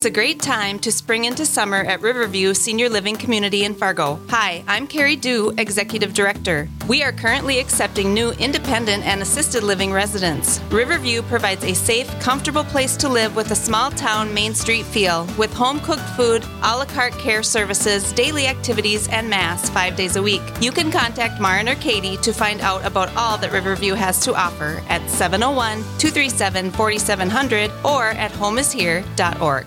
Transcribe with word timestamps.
It's 0.00 0.06
a 0.06 0.10
great 0.10 0.40
time 0.40 0.78
to 0.80 0.92
spring 0.92 1.24
into 1.24 1.44
summer 1.44 1.78
at 1.78 2.02
Riverview 2.02 2.54
Senior 2.54 2.88
Living 2.88 3.16
Community 3.16 3.64
in 3.64 3.74
Fargo. 3.74 4.20
Hi, 4.28 4.62
I'm 4.68 4.86
Carrie 4.86 5.16
Dew, 5.16 5.52
Executive 5.58 6.14
Director. 6.14 6.68
We 6.88 7.02
are 7.02 7.12
currently 7.12 7.58
accepting 7.58 8.14
new 8.14 8.30
independent 8.30 9.04
and 9.04 9.20
assisted 9.20 9.62
living 9.62 9.92
residents. 9.92 10.58
Riverview 10.70 11.20
provides 11.20 11.62
a 11.62 11.74
safe, 11.74 12.08
comfortable 12.18 12.64
place 12.64 12.96
to 12.96 13.10
live 13.10 13.36
with 13.36 13.50
a 13.50 13.54
small 13.54 13.90
town 13.90 14.32
Main 14.32 14.54
Street 14.54 14.86
feel, 14.86 15.26
with 15.36 15.52
home 15.52 15.80
cooked 15.80 16.08
food, 16.16 16.44
a 16.62 16.78
la 16.78 16.86
carte 16.86 17.12
care 17.18 17.42
services, 17.42 18.10
daily 18.14 18.46
activities, 18.46 19.06
and 19.08 19.28
mass 19.28 19.68
five 19.68 19.96
days 19.96 20.16
a 20.16 20.22
week. 20.22 20.40
You 20.62 20.72
can 20.72 20.90
contact 20.90 21.42
Marin 21.42 21.68
or 21.68 21.74
Katie 21.74 22.16
to 22.18 22.32
find 22.32 22.62
out 22.62 22.82
about 22.86 23.14
all 23.14 23.36
that 23.36 23.52
Riverview 23.52 23.92
has 23.92 24.24
to 24.24 24.34
offer 24.34 24.82
at 24.88 25.06
701 25.10 25.82
237 25.98 26.70
4700 26.70 27.70
or 27.84 28.06
at 28.12 28.32
homeishere.org. 28.32 29.66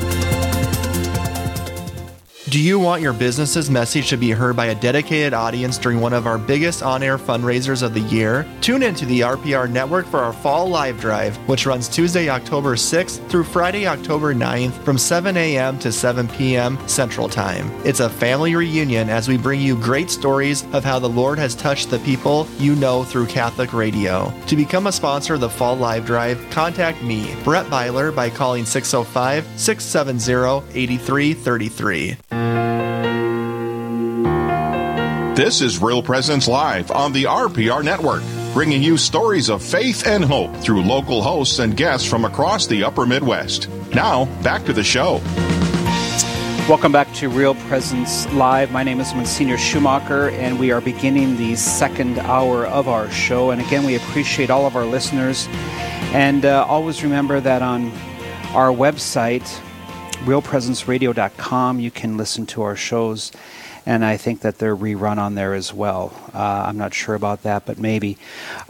Do 2.51 2.59
you 2.59 2.79
want 2.79 3.01
your 3.01 3.13
business's 3.13 3.69
message 3.71 4.09
to 4.09 4.17
be 4.17 4.31
heard 4.31 4.57
by 4.57 4.65
a 4.65 4.75
dedicated 4.75 5.33
audience 5.33 5.77
during 5.77 6.01
one 6.01 6.11
of 6.11 6.27
our 6.27 6.37
biggest 6.37 6.83
on 6.83 7.01
air 7.01 7.17
fundraisers 7.17 7.81
of 7.81 7.93
the 7.93 8.01
year? 8.01 8.45
Tune 8.59 8.83
into 8.83 9.05
the 9.05 9.21
RPR 9.21 9.71
network 9.71 10.05
for 10.05 10.19
our 10.19 10.33
Fall 10.33 10.67
Live 10.67 10.99
Drive, 10.99 11.37
which 11.47 11.65
runs 11.65 11.87
Tuesday, 11.87 12.27
October 12.27 12.75
6th 12.75 13.25
through 13.29 13.45
Friday, 13.45 13.87
October 13.87 14.35
9th 14.35 14.73
from 14.83 14.97
7 14.97 15.37
a.m. 15.37 15.79
to 15.79 15.93
7 15.93 16.27
p.m. 16.27 16.77
Central 16.89 17.29
Time. 17.29 17.71
It's 17.85 18.01
a 18.01 18.09
family 18.09 18.53
reunion 18.53 19.07
as 19.07 19.29
we 19.29 19.37
bring 19.37 19.61
you 19.61 19.77
great 19.77 20.11
stories 20.11 20.65
of 20.73 20.83
how 20.83 20.99
the 20.99 21.07
Lord 21.07 21.39
has 21.39 21.55
touched 21.55 21.89
the 21.89 21.99
people 21.99 22.49
you 22.57 22.75
know 22.75 23.05
through 23.05 23.27
Catholic 23.27 23.71
radio. 23.71 24.29
To 24.47 24.57
become 24.57 24.87
a 24.87 24.91
sponsor 24.91 25.35
of 25.35 25.39
the 25.39 25.49
Fall 25.49 25.77
Live 25.77 26.05
Drive, 26.05 26.45
contact 26.51 27.01
me, 27.01 27.33
Brett 27.45 27.69
Byler, 27.69 28.11
by 28.11 28.29
calling 28.29 28.65
605 28.65 29.47
670 29.57 30.67
8333. 30.77 32.40
This 35.43 35.61
is 35.61 35.81
Real 35.81 36.03
Presence 36.03 36.47
Live 36.47 36.91
on 36.91 37.13
the 37.13 37.23
RPR 37.23 37.83
Network, 37.83 38.21
bringing 38.53 38.83
you 38.83 38.95
stories 38.95 39.49
of 39.49 39.63
faith 39.63 40.05
and 40.05 40.23
hope 40.23 40.55
through 40.57 40.83
local 40.83 41.23
hosts 41.23 41.57
and 41.57 41.75
guests 41.75 42.07
from 42.07 42.25
across 42.25 42.67
the 42.67 42.83
upper 42.83 43.07
Midwest. 43.07 43.67
Now, 43.91 44.25
back 44.43 44.65
to 44.65 44.71
the 44.71 44.83
show. 44.83 45.19
Welcome 46.69 46.91
back 46.91 47.11
to 47.15 47.27
Real 47.27 47.55
Presence 47.55 48.31
Live. 48.33 48.71
My 48.71 48.83
name 48.83 48.99
is 48.99 49.15
Monsignor 49.15 49.57
Schumacher, 49.57 50.29
and 50.29 50.59
we 50.59 50.71
are 50.71 50.79
beginning 50.79 51.35
the 51.37 51.55
second 51.55 52.19
hour 52.19 52.67
of 52.67 52.87
our 52.87 53.09
show. 53.09 53.49
And 53.49 53.59
again, 53.59 53.83
we 53.83 53.95
appreciate 53.95 54.51
all 54.51 54.67
of 54.67 54.75
our 54.75 54.85
listeners. 54.85 55.47
And 56.13 56.45
uh, 56.45 56.67
always 56.69 57.01
remember 57.01 57.39
that 57.39 57.63
on 57.63 57.91
our 58.53 58.69
website, 58.69 59.47
realpresenceradio.com, 60.23 61.79
you 61.79 61.89
can 61.89 62.15
listen 62.15 62.45
to 62.45 62.61
our 62.61 62.75
shows 62.75 63.31
and 63.85 64.05
I 64.05 64.17
think 64.17 64.41
that 64.41 64.59
they're 64.59 64.75
rerun 64.75 65.17
on 65.17 65.35
there 65.35 65.53
as 65.53 65.73
well. 65.73 66.13
Uh, 66.33 66.65
I'm 66.67 66.77
not 66.77 66.93
sure 66.93 67.15
about 67.15 67.43
that, 67.43 67.65
but 67.65 67.79
maybe. 67.79 68.17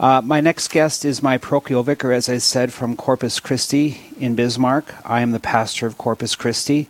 Uh, 0.00 0.22
my 0.22 0.40
next 0.40 0.68
guest 0.70 1.04
is 1.04 1.22
my 1.22 1.38
parochial 1.38 1.82
vicar, 1.82 2.12
as 2.12 2.28
I 2.28 2.38
said, 2.38 2.72
from 2.72 2.96
Corpus 2.96 3.40
Christi 3.40 4.00
in 4.18 4.34
Bismarck. 4.34 4.94
I 5.04 5.20
am 5.20 5.32
the 5.32 5.40
pastor 5.40 5.86
of 5.86 5.98
Corpus 5.98 6.34
Christi, 6.34 6.88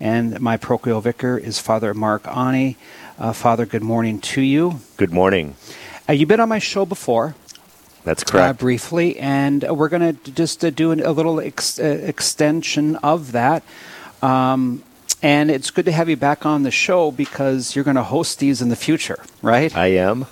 and 0.00 0.40
my 0.40 0.56
parochial 0.56 1.00
vicar 1.00 1.36
is 1.36 1.58
Father 1.58 1.94
Mark 1.94 2.24
Aune. 2.28 2.76
Uh, 3.18 3.32
Father, 3.32 3.66
good 3.66 3.82
morning 3.82 4.20
to 4.20 4.40
you. 4.40 4.80
Good 4.96 5.12
morning. 5.12 5.56
Uh, 6.08 6.12
you've 6.12 6.28
been 6.28 6.40
on 6.40 6.48
my 6.48 6.58
show 6.58 6.84
before. 6.86 7.34
That's 8.04 8.22
correct. 8.22 8.50
Uh, 8.50 8.52
briefly, 8.52 9.18
and 9.18 9.62
we're 9.62 9.88
going 9.88 10.16
to 10.16 10.30
just 10.32 10.64
uh, 10.64 10.70
do 10.70 10.90
an, 10.90 11.00
a 11.00 11.12
little 11.12 11.40
ex- 11.40 11.78
extension 11.78 12.96
of 12.96 13.32
that. 13.32 13.62
Um, 14.20 14.82
and 15.24 15.50
it's 15.50 15.70
good 15.70 15.86
to 15.86 15.92
have 15.92 16.10
you 16.10 16.18
back 16.18 16.44
on 16.44 16.64
the 16.64 16.70
show 16.70 17.10
because 17.10 17.74
you're 17.74 17.84
going 17.84 17.96
to 17.96 18.02
host 18.02 18.40
these 18.40 18.60
in 18.60 18.68
the 18.68 18.76
future, 18.76 19.18
right? 19.40 19.74
I 19.74 19.86
am. 19.86 20.26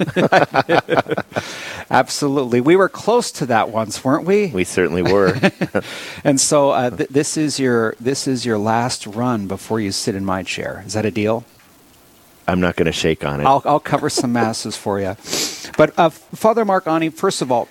Absolutely. 1.91 2.60
We 2.60 2.76
were 2.76 2.91
close 2.91 3.32
to 3.32 3.47
that 3.47 3.70
once, 3.70 4.04
weren't 4.04 4.26
we? 4.26 4.48
We 4.48 4.64
certainly 4.64 5.00
were. 5.00 5.34
and 6.25 6.38
so 6.38 6.70
uh, 6.72 6.91
th- 6.91 7.08
this 7.08 7.38
is 7.38 7.58
your 7.58 7.97
this 8.00 8.28
is 8.28 8.44
your 8.44 8.58
last 8.58 9.06
run 9.06 9.47
before 9.47 9.80
you 9.80 9.92
sit 9.92 10.14
in 10.14 10.26
my 10.26 10.42
chair. 10.42 10.82
Is 10.84 10.92
that 10.92 11.06
a 11.06 11.10
deal? 11.10 11.47
I'm 12.47 12.60
not 12.60 12.76
going 12.76 12.86
to 12.86 12.92
shake 12.92 13.24
on 13.24 13.41
it. 13.41 13.47
I'll, 13.47 13.62
I'll 13.64 13.80
cover 13.80 14.10
some 14.10 14.34
masses 14.34 14.76
for 14.76 15.00
you. 15.00 15.16
But 15.78 15.98
uh, 15.98 16.10
Father 16.10 16.66
Mark 16.66 16.86
Aune, 16.86 17.10
first 17.10 17.41
of 17.41 17.50
all, 17.50 17.66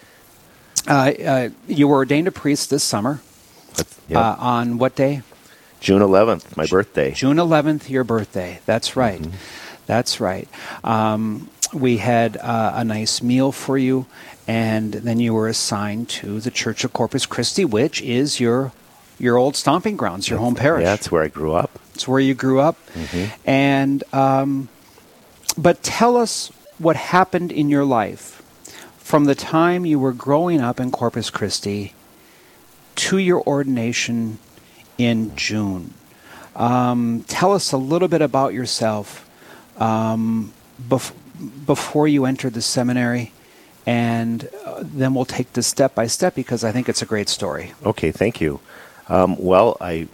uh, 0.88 1.12
uh 1.24 1.50
you 1.68 1.88
were 1.88 1.98
ordained 1.98 2.28
a 2.28 2.32
priest 2.32 2.72
this 2.72 2.84
summer. 2.84 3.22
Yep. 4.10 4.20
Uh, 4.20 4.36
on 4.40 4.78
what 4.80 4.96
day? 4.96 5.22
June 5.82 6.02
11th, 6.02 6.56
my 6.56 6.68
birthday. 6.68 7.12
June 7.12 7.38
11th, 7.38 7.90
your 7.90 8.04
birthday. 8.04 8.60
That's 8.68 8.96
right. 8.96 9.20
Mm-hmm. 9.20 9.36
That's 9.88 10.22
right. 10.22 10.48
Um, 10.84 11.50
we 11.74 11.98
had 11.98 12.38
uh, 12.38 12.74
a 12.76 12.84
nice 12.86 13.24
meal 13.24 13.52
for 13.52 13.78
you, 13.78 14.06
and 14.48 14.94
then 14.94 15.20
you 15.20 15.34
were 15.34 15.48
assigned 15.48 16.08
to 16.10 16.40
the 16.40 16.52
Church 16.52 16.84
of 16.84 16.94
Corpus 16.94 17.26
Christi, 17.26 17.66
which 17.66 18.02
is 18.02 18.40
your 18.40 18.72
your 19.18 19.38
old 19.38 19.56
stomping 19.56 19.98
grounds, 19.98 20.30
your 20.30 20.38
that's, 20.38 20.46
home 20.46 20.56
parish. 20.56 20.84
Yeah, 20.84 20.92
that's 20.92 21.12
where 21.12 21.24
I 21.24 21.28
grew 21.28 21.54
up. 21.54 21.80
It's 21.96 22.08
where 22.08 22.20
you 22.20 22.36
grew 22.36 22.60
up, 22.60 22.78
mm-hmm. 22.94 23.34
and 23.50 24.04
um, 24.14 24.70
but 25.58 25.82
tell 25.82 26.16
us 26.16 26.52
what 26.78 26.96
happened 26.96 27.52
in 27.52 27.70
your 27.70 27.86
life 27.86 28.42
from 28.98 29.26
the 29.26 29.36
time 29.36 29.86
you 29.86 30.00
were 30.00 30.14
growing 30.14 30.62
up 30.62 30.80
in 30.80 30.92
Corpus 30.92 31.30
Christi 31.30 31.94
to 32.96 33.18
your 33.18 33.42
ordination 33.44 34.38
in 35.06 35.36
June. 35.36 35.94
Um, 36.56 37.24
tell 37.28 37.54
us 37.54 37.72
a 37.72 37.78
little 37.78 38.08
bit 38.08 38.22
about 38.22 38.54
yourself 38.54 39.30
um, 39.78 40.54
bef- 40.82 41.14
before 41.66 42.08
you 42.08 42.26
entered 42.26 42.54
the 42.54 42.62
seminary, 42.62 43.32
and 43.86 44.48
uh, 44.66 44.84
then 44.84 45.14
we'll 45.14 45.26
take 45.26 45.54
this 45.54 45.68
step 45.68 45.96
by 45.96 46.08
step 46.08 46.36
because 46.36 46.64
I 46.64 46.72
think 46.72 46.90
it's 46.90 47.02
a 47.02 47.06
great 47.06 47.30
story. 47.30 47.74
Okay, 47.86 48.12
thank 48.12 48.42
you. 48.42 48.60
Um, 49.08 49.36
well, 49.40 49.78
I 49.82 50.08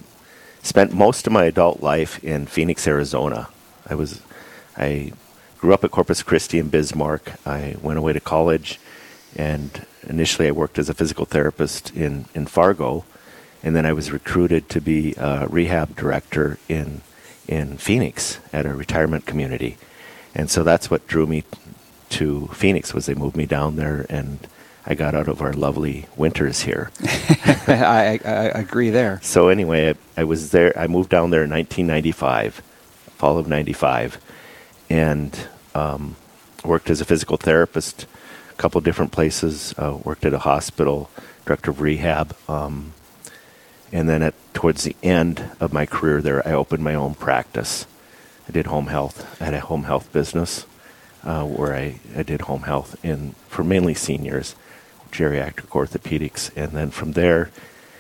spent 0.62 0.94
most 0.94 1.28
of 1.28 1.34
my 1.34 1.46
adult 1.46 1.82
life 1.82 2.24
in 2.24 2.46
Phoenix, 2.46 2.88
Arizona. 2.88 3.50
I 3.90 3.96
was, 3.96 4.22
I 4.78 5.12
grew 5.58 5.74
up 5.74 5.84
at 5.84 5.92
Corpus 5.92 6.24
Christi 6.24 6.60
in 6.60 6.70
Bismarck. 6.70 7.34
I 7.46 7.76
went 7.82 7.98
away 7.98 8.14
to 8.14 8.20
college, 8.20 8.80
and 9.36 9.86
initially 10.04 10.48
I 10.48 10.52
worked 10.52 10.78
as 10.80 10.88
a 10.88 10.94
physical 10.94 11.26
therapist 11.26 11.96
in 11.96 12.26
in 12.34 12.46
Fargo 12.46 13.06
and 13.64 13.76
then 13.76 13.86
I 13.86 13.94
was 13.94 14.12
recruited 14.12 14.70
to 14.70 14.82
be 14.82 15.14
a 15.18 15.48
rehab 15.48 15.96
director 15.96 16.58
in 16.68 17.02
in 17.48 17.78
Phoenix 17.78 18.40
at 18.52 18.66
a 18.66 18.74
retirement 18.74 19.26
community, 19.26 19.78
and 20.36 20.50
so 20.50 20.64
that's 20.64 20.92
what 20.92 21.08
drew 21.08 21.26
me 21.26 21.44
to 22.10 22.48
Phoenix 22.48 22.94
was 22.94 23.06
they 23.06 23.14
moved 23.14 23.36
me 23.36 23.46
down 23.46 23.76
there 23.76 24.06
and 24.10 24.48
I 24.90 24.96
got 24.96 25.16
out 25.16 25.28
of 25.28 25.42
our 25.42 25.52
lovely 25.52 26.06
winters 26.16 26.62
here. 26.62 26.92
I, 27.68 28.20
I, 28.24 28.30
agree 28.56 28.90
there. 28.90 29.20
So 29.22 29.50
anyway, 29.50 29.90
I, 29.90 30.22
I, 30.22 30.24
was 30.24 30.52
there. 30.52 30.72
I 30.80 30.88
moved 30.88 31.10
down 31.10 31.30
there 31.30 31.44
in 31.44 31.50
1995, 31.50 32.62
fall 33.18 33.38
of 33.38 33.50
'95, 33.50 34.18
and 34.90 35.38
um, 35.76 36.16
worked 36.64 36.90
as 36.90 37.02
a 37.02 37.06
physical 37.06 37.36
therapist, 37.36 38.06
a 38.50 38.54
couple 38.54 38.80
different 38.80 39.12
places. 39.12 39.76
Uh, 39.78 39.98
worked 40.06 40.26
at 40.26 40.34
a 40.34 40.40
hospital, 40.40 41.10
director 41.46 41.72
of 41.72 41.82
rehab. 41.82 42.34
Um, 42.48 42.94
and 43.92 44.10
then 44.10 44.22
at 44.22 44.34
towards 44.54 44.84
the 44.84 44.96
end 45.04 45.52
of 45.60 45.72
my 45.72 45.86
career 45.86 46.22
there, 46.22 46.46
I 46.48 46.52
opened 46.52 46.84
my 46.84 46.96
own 46.96 47.16
practice. 47.16 47.86
I 48.48 48.52
did 48.52 48.68
home 48.68 48.88
health. 48.88 49.40
I 49.42 49.46
had 49.46 49.54
a 49.54 49.60
home 49.60 49.84
health 49.84 50.12
business 50.12 50.66
uh, 51.24 51.46
where 51.46 51.76
I, 51.76 52.00
I 52.16 52.24
did 52.24 52.42
home 52.42 52.64
health 52.64 52.96
in 53.04 53.34
for 53.48 53.64
mainly 53.64 53.94
seniors, 53.94 54.56
geriatric 55.12 55.70
orthopedics, 55.70 56.50
and 56.56 56.72
then 56.72 56.90
from 56.90 57.14
there, 57.14 57.50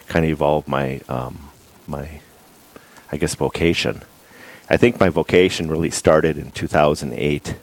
kind 0.07 0.25
of 0.25 0.31
evolved 0.31 0.67
my 0.67 1.01
um, 1.07 1.49
my 1.87 2.21
I 3.11 3.17
guess 3.17 3.35
vocation. 3.35 4.03
I 4.69 4.77
think 4.77 4.99
my 4.99 5.09
vocation 5.09 5.69
really 5.69 5.91
started 5.91 6.37
in 6.37 6.51
2008 6.51 7.55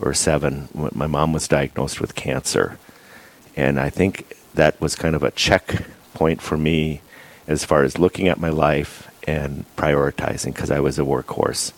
or 0.00 0.12
seven 0.12 0.68
when 0.72 0.90
my 0.94 1.06
mom 1.06 1.32
was 1.32 1.48
diagnosed 1.48 2.00
with 2.00 2.14
cancer, 2.14 2.78
and 3.54 3.80
I 3.80 3.88
think 3.88 4.34
that 4.54 4.80
was 4.80 4.94
kind 4.94 5.14
of 5.14 5.22
a 5.22 5.30
checkpoint 5.30 6.42
for 6.42 6.56
me 6.56 7.00
as 7.46 7.64
far 7.64 7.82
as 7.84 7.98
looking 7.98 8.28
at 8.28 8.38
my 8.38 8.48
life 8.48 9.10
and 9.26 9.64
prioritizing 9.76 10.54
because 10.54 10.70
I 10.70 10.80
was 10.80 10.98
a 10.98 11.02
workhorse. 11.02 11.72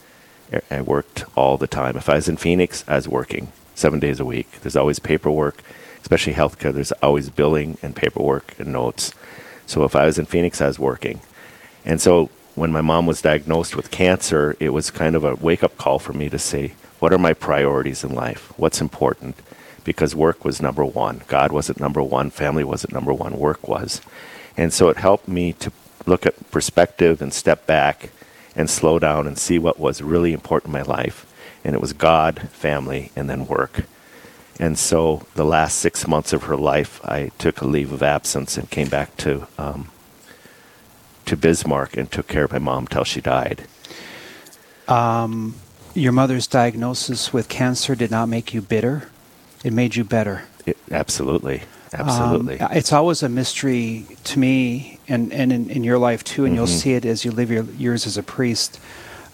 I 0.71 0.81
worked 0.81 1.25
all 1.37 1.57
the 1.57 1.67
time. 1.67 1.97
If 1.97 2.09
I 2.09 2.17
was 2.17 2.29
in 2.29 2.37
Phoenix, 2.37 2.85
I 2.89 2.97
was 2.97 3.09
working 3.09 3.53
seven 3.75 4.01
days 4.01 4.19
a 4.19 4.25
week. 4.25 4.61
There's 4.63 4.77
always 4.77 4.99
paperwork, 4.99 5.63
especially 6.01 6.35
healthcare. 6.35 6.73
There's 6.73 6.93
always 6.93 7.31
billing 7.31 7.79
and 7.83 7.95
paperwork 7.95 8.59
and 8.59 8.73
notes. 8.73 9.13
So 9.67 9.85
if 9.85 9.95
I 9.95 10.07
was 10.07 10.19
in 10.19 10.27
Phoenix, 10.27 10.61
I 10.61 10.69
was 10.69 10.79
working. 10.79 11.21
And 11.85 12.01
so 12.01 12.31
when 12.55 12.73
my 12.73 12.81
mom 12.81 13.07
was 13.07 13.23
diagnosed 13.23 13.77
with 13.77 13.91
cancer, 13.91 14.57
it 14.59 14.71
was 14.71 14.91
kind 14.91 15.15
of 15.15 15.25
a 15.25 15.35
wake 15.35 15.63
up 15.63 15.77
call 15.77 15.99
for 15.99 16.13
me 16.13 16.29
to 16.31 16.39
say, 16.39 16.73
what 16.99 17.13
are 17.13 17.19
my 17.19 17.35
priorities 17.35 18.03
in 18.03 18.15
life? 18.15 18.53
What's 18.59 18.81
important? 18.81 19.37
Because 19.85 20.15
work 20.15 20.45
was 20.45 20.61
number 20.61 20.85
one. 20.85 21.23
God 21.29 21.53
wasn't 21.53 21.81
number 21.81 22.03
one. 22.03 22.31
Family 22.31 22.65
wasn't 22.65 22.93
number 22.93 23.13
one. 23.13 23.39
Work 23.39 23.69
was. 23.69 24.01
And 24.59 24.73
so 24.73 24.89
it 24.89 24.97
helped 24.97 25.29
me 25.29 25.53
to 25.55 25.73
look 26.05 26.27
at 26.27 26.51
perspective 26.51 27.23
and 27.23 27.33
step 27.33 27.65
back 27.65 28.11
and 28.57 28.69
slow 28.69 28.99
down 28.99 29.29
and 29.29 29.39
see 29.39 29.59
what 29.59 29.79
was 29.79 30.03
really 30.03 30.33
important 30.33 30.75
in 30.75 30.81
my 30.81 30.83
life. 30.83 31.25
And 31.65 31.77
it 31.77 31.81
was 31.81 31.93
God, 31.93 32.51
family, 32.51 33.13
and 33.15 33.31
then 33.31 33.47
work. 33.47 33.85
And 34.59 34.77
so 34.77 35.27
the 35.35 35.45
last 35.45 35.79
six 35.79 36.09
months 36.09 36.33
of 36.33 36.45
her 36.45 36.57
life, 36.57 37.01
I 37.05 37.31
took 37.39 37.61
a 37.61 37.67
leave 37.67 37.93
of 37.93 38.03
absence 38.03 38.59
and 38.59 38.69
came 38.69 38.89
back 38.89 39.17
to 39.19 39.47
um, 39.57 39.91
to 41.27 41.37
Bismarck 41.37 41.97
and 41.97 42.11
took 42.11 42.27
care 42.27 42.45
of 42.45 42.53
my 42.53 42.59
mom 42.59 42.89
till 42.89 43.05
she 43.05 43.21
died. 43.21 43.65
Um, 44.89 45.57
your 45.95 46.13
mother's 46.13 46.47
diagnosis 46.47 47.33
with 47.33 47.49
cancer 47.49 47.95
did 47.95 48.11
not 48.11 48.29
make 48.29 48.53
you 48.53 48.61
bitter; 48.61 49.09
it 49.63 49.73
made 49.73 49.95
you 49.95 50.03
better. 50.03 50.45
It, 50.67 50.77
absolutely, 50.91 51.63
absolutely. 51.93 52.61
Um, 52.61 52.73
it's 52.73 52.93
always 52.93 53.23
a 53.23 53.29
mystery 53.29 54.07
to 54.25 54.39
me, 54.39 54.99
and 55.09 55.33
and 55.33 55.53
in, 55.53 55.71
in 55.71 55.85
your 55.85 55.99
life 55.99 56.25
too, 56.25 56.45
and 56.45 56.53
mm-hmm. 56.53 56.59
you'll 56.59 56.67
see 56.67 56.95
it 56.95 57.05
as 57.05 57.25
you 57.25 57.31
live 57.31 57.51
your 57.51 57.65
years 57.65 58.07
as 58.07 58.17
a 58.17 58.23
priest. 58.23 58.81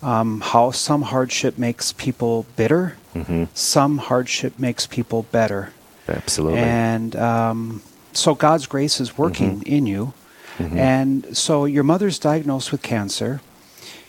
Um, 0.02 0.42
how 0.42 0.70
some 0.70 1.02
hardship 1.02 1.56
makes 1.56 1.92
people 1.92 2.44
bitter, 2.56 2.96
mm-hmm. 3.14 3.44
some 3.54 3.96
hardship 3.98 4.58
makes 4.58 4.86
people 4.86 5.22
better. 5.32 5.72
Absolutely. 6.08 6.58
And 6.58 7.16
um, 7.16 7.82
so 8.12 8.34
God's 8.34 8.66
grace 8.66 9.00
is 9.00 9.16
working 9.16 9.60
mm-hmm. 9.60 9.74
in 9.74 9.86
you. 9.86 10.12
Mm-hmm. 10.58 10.78
And 10.78 11.36
so 11.36 11.64
your 11.64 11.84
mother's 11.84 12.18
diagnosed 12.18 12.70
with 12.70 12.82
cancer. 12.82 13.40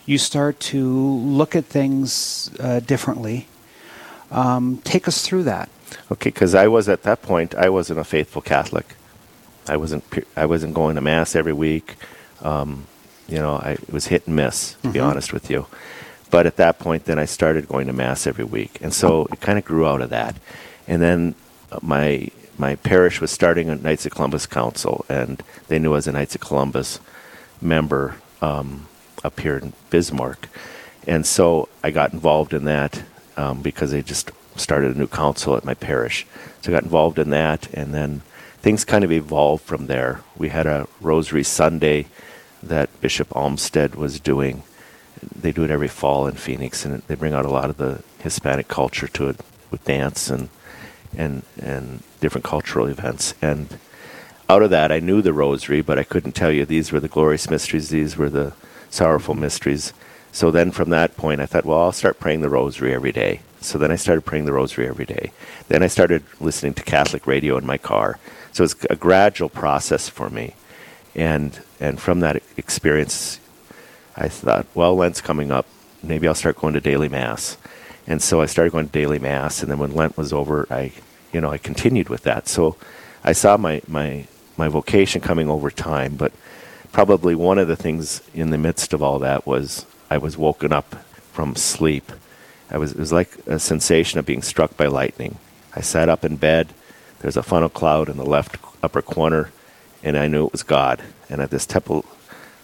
You 0.06 0.18
start 0.18 0.59
to 0.71 0.86
look 0.86 1.56
at 1.56 1.65
things 1.65 2.51
uh, 2.59 2.81
differently. 2.81 3.47
Um, 4.31 4.80
take 4.83 5.07
us 5.07 5.25
through 5.25 5.44
that. 5.44 5.69
Okay, 6.12 6.30
because 6.30 6.56
I 6.56 6.68
was 6.68 6.90
at 6.90 7.04
that 7.04 7.22
point, 7.22 7.56
I 7.56 7.70
wasn't 7.70 8.00
a 8.00 8.04
faithful 8.04 8.42
Catholic. 8.42 8.96
I 9.68 9.78
wasn't. 9.78 10.04
I 10.36 10.46
wasn't 10.46 10.74
going 10.74 10.96
to 10.96 11.02
mass 11.02 11.36
every 11.36 11.54
week. 11.54 11.96
Um, 12.42 12.86
you 13.28 13.38
know, 13.38 13.56
I, 13.56 13.72
it 13.72 13.92
was 13.92 14.08
hit 14.08 14.28
and 14.28 14.36
miss, 14.36 14.74
to 14.74 14.78
mm-hmm. 14.78 14.92
be 14.92 15.00
honest 15.00 15.34
with 15.34 15.50
you. 15.50 15.66
But 16.30 16.46
at 16.46 16.58
that 16.58 16.80
point, 16.80 17.06
then 17.06 17.18
I 17.18 17.26
started 17.26 17.68
going 17.68 17.88
to 17.88 17.94
mass 17.94 18.28
every 18.28 18.46
week, 18.46 18.78
and 18.82 18.94
so 18.94 19.26
it 19.32 19.42
kind 19.42 19.58
of 19.58 19.66
grew 19.66 19.88
out 19.88 20.02
of 20.02 20.10
that. 20.12 20.36
And 20.88 21.02
then 21.02 21.36
my 21.82 22.30
my 22.58 22.76
parish 22.76 23.20
was 23.20 23.31
starting 23.31 23.70
a 23.70 23.76
Knights 23.76 24.06
of 24.06 24.12
Columbus 24.12 24.46
Council, 24.46 25.06
and 25.10 25.42
they 25.68 25.80
knew 25.80 25.92
I 25.94 25.96
was 25.96 26.08
a 26.08 26.12
Knights 26.12 26.36
of 26.36 26.42
Columbus 26.42 27.00
member 27.62 28.16
um, 28.42 28.88
up 29.24 29.40
here 29.40 29.58
in 29.58 29.74
Bismarck. 29.90 30.48
And 31.08 31.26
so 31.26 31.70
I 31.84 31.92
got 31.92 32.14
involved 32.14 32.54
in 32.54 32.66
that 32.66 33.04
um, 33.38 33.62
because 33.62 33.92
they 33.92 34.02
just 34.02 34.31
started 34.56 34.96
a 34.96 35.00
new 35.00 35.07
council 35.07 35.56
at 35.56 35.66
my 35.66 35.74
parish. 35.74 36.25
So 36.62 36.72
I 36.72 36.75
got 36.75 36.84
involved 36.84 37.19
in 37.19 37.30
that, 37.31 37.72
and 37.74 37.94
then 37.94 38.22
things 38.57 38.86
kind 38.86 39.04
of 39.04 39.12
evolved 39.12 39.63
from 39.63 39.88
there. 39.88 40.22
We 40.38 40.50
had 40.50 40.66
a 40.66 40.88
Rosary 41.02 41.44
Sunday 41.44 42.07
that 42.63 42.90
Bishop 43.02 43.36
Olmsted 43.36 43.96
was 43.96 44.19
doing. 44.19 44.63
They 45.22 45.52
do 45.52 45.63
it 45.63 45.72
every 45.72 45.88
fall 45.88 46.28
in 46.28 46.36
Phoenix, 46.36 46.86
and 46.86 47.02
they 47.04 47.16
bring 47.16 47.34
out 47.34 47.46
a 47.46 47.52
lot 47.52 47.69
of 47.69 47.78
the 47.78 48.04
Hispanic 48.19 48.68
culture 48.68 49.07
to 49.07 49.30
it 49.30 49.40
with 49.72 49.86
dance 49.86 50.30
and 50.30 50.50
and 51.18 51.44
and 51.62 52.04
different 52.19 52.44
cultural 52.44 52.88
events. 52.88 53.34
And 53.42 53.78
out 54.50 54.63
of 54.63 54.69
that, 54.72 54.92
I 54.92 55.00
knew 55.00 55.22
the 55.22 55.34
rosary, 55.34 55.81
but 55.81 55.98
I 55.98 56.04
couldn't 56.04 56.34
tell 56.34 56.52
you 56.52 56.66
these 56.66 56.92
were 56.92 57.00
the 57.00 57.07
glorious 57.07 57.50
mysteries, 57.50 57.90
these 57.90 58.18
were 58.18 58.30
the 58.30 58.54
sorrowful 58.90 59.36
mysteries. 59.36 59.94
So 60.31 60.52
then 60.52 60.72
from 60.72 60.90
that 60.90 61.16
point, 61.16 61.42
I 61.42 61.46
thought, 61.46 61.66
well, 61.66 61.80
I'll 61.80 61.92
start 61.92 62.19
praying 62.19 62.42
the 62.42 62.50
rosary 62.50 62.94
every 62.94 63.12
day. 63.12 63.42
So 63.66 63.78
then 63.78 63.92
I 63.92 63.96
started 63.96 64.22
praying 64.22 64.46
the 64.46 64.54
rosary 64.54 64.88
every 64.88 65.06
day. 65.06 65.32
Then 65.68 65.84
I 65.84 65.88
started 65.88 66.24
listening 66.40 66.74
to 66.76 66.84
Catholic 66.84 67.28
radio 67.28 67.58
in 67.58 67.66
my 67.66 67.78
car. 67.78 68.20
So 68.52 68.64
it's 68.64 68.76
a 68.90 68.96
gradual 68.96 69.50
process 69.50 70.08
for 70.10 70.30
me. 70.30 70.56
And, 71.16 71.60
and 71.80 72.00
from 72.00 72.20
that 72.22 72.42
experience, 72.58 73.40
I 74.16 74.30
thought, 74.30 74.68
well, 74.74 74.96
Lent's 74.96 75.22
coming 75.22 75.52
up. 75.52 75.66
Maybe 76.04 76.28
I'll 76.28 76.36
start 76.36 76.58
going 76.58 76.74
to 76.74 76.82
daily 76.82 77.10
Mass. 77.10 77.58
And 78.08 78.22
so 78.22 78.42
I 78.42 78.46
started 78.46 78.72
going 78.72 78.86
to 78.86 78.92
daily 78.92 79.20
Mass. 79.20 79.62
And 79.62 79.72
then 79.72 79.80
when 79.80 79.94
Lent 79.94 80.18
was 80.18 80.32
over, 80.32 80.68
I 80.70 80.92
you 81.36 81.42
know, 81.42 81.52
I 81.52 81.58
continued 81.58 82.08
with 82.08 82.24
that. 82.24 82.48
So 82.48 82.78
I 83.22 83.34
saw 83.34 83.58
my, 83.58 83.82
my, 83.90 84.26
my 84.56 84.70
vocation 84.70 85.20
coming 85.20 85.50
over 85.50 85.70
time, 85.70 86.16
but 86.16 86.32
probably 86.94 87.36
one 87.36 87.60
of 87.60 87.68
the 87.68 87.76
things 87.76 88.22
in 88.34 88.52
the 88.52 88.58
midst 88.58 88.94
of 88.94 89.04
all 89.04 89.20
that 89.20 89.46
was 89.46 89.86
I 90.10 90.18
was 90.18 90.38
woken 90.38 90.72
up 90.72 90.96
from 91.34 91.58
sleep. 91.58 92.10
I 92.70 92.78
was, 92.78 92.92
it 92.92 93.00
was 93.00 93.12
like 93.12 93.38
a 93.48 93.60
sensation 93.60 94.20
of 94.20 94.26
being 94.26 94.42
struck 94.42 94.76
by 94.76 94.88
lightning. 94.88 95.38
I 95.76 95.82
sat 95.82 96.10
up 96.10 96.26
in 96.26 96.38
bed. 96.38 96.74
There's 97.20 97.38
a 97.38 97.44
funnel 97.44 97.70
cloud 97.70 98.10
in 98.10 98.18
the 98.18 98.26
left 98.26 98.58
upper 98.82 99.02
corner, 99.02 99.52
and 100.04 100.18
I 100.18 100.28
knew 100.28 100.46
it 100.46 100.52
was 100.52 100.64
God. 100.64 101.04
And 101.30 101.42
at 101.42 101.52
this 101.52 101.66
temple, 101.66 102.06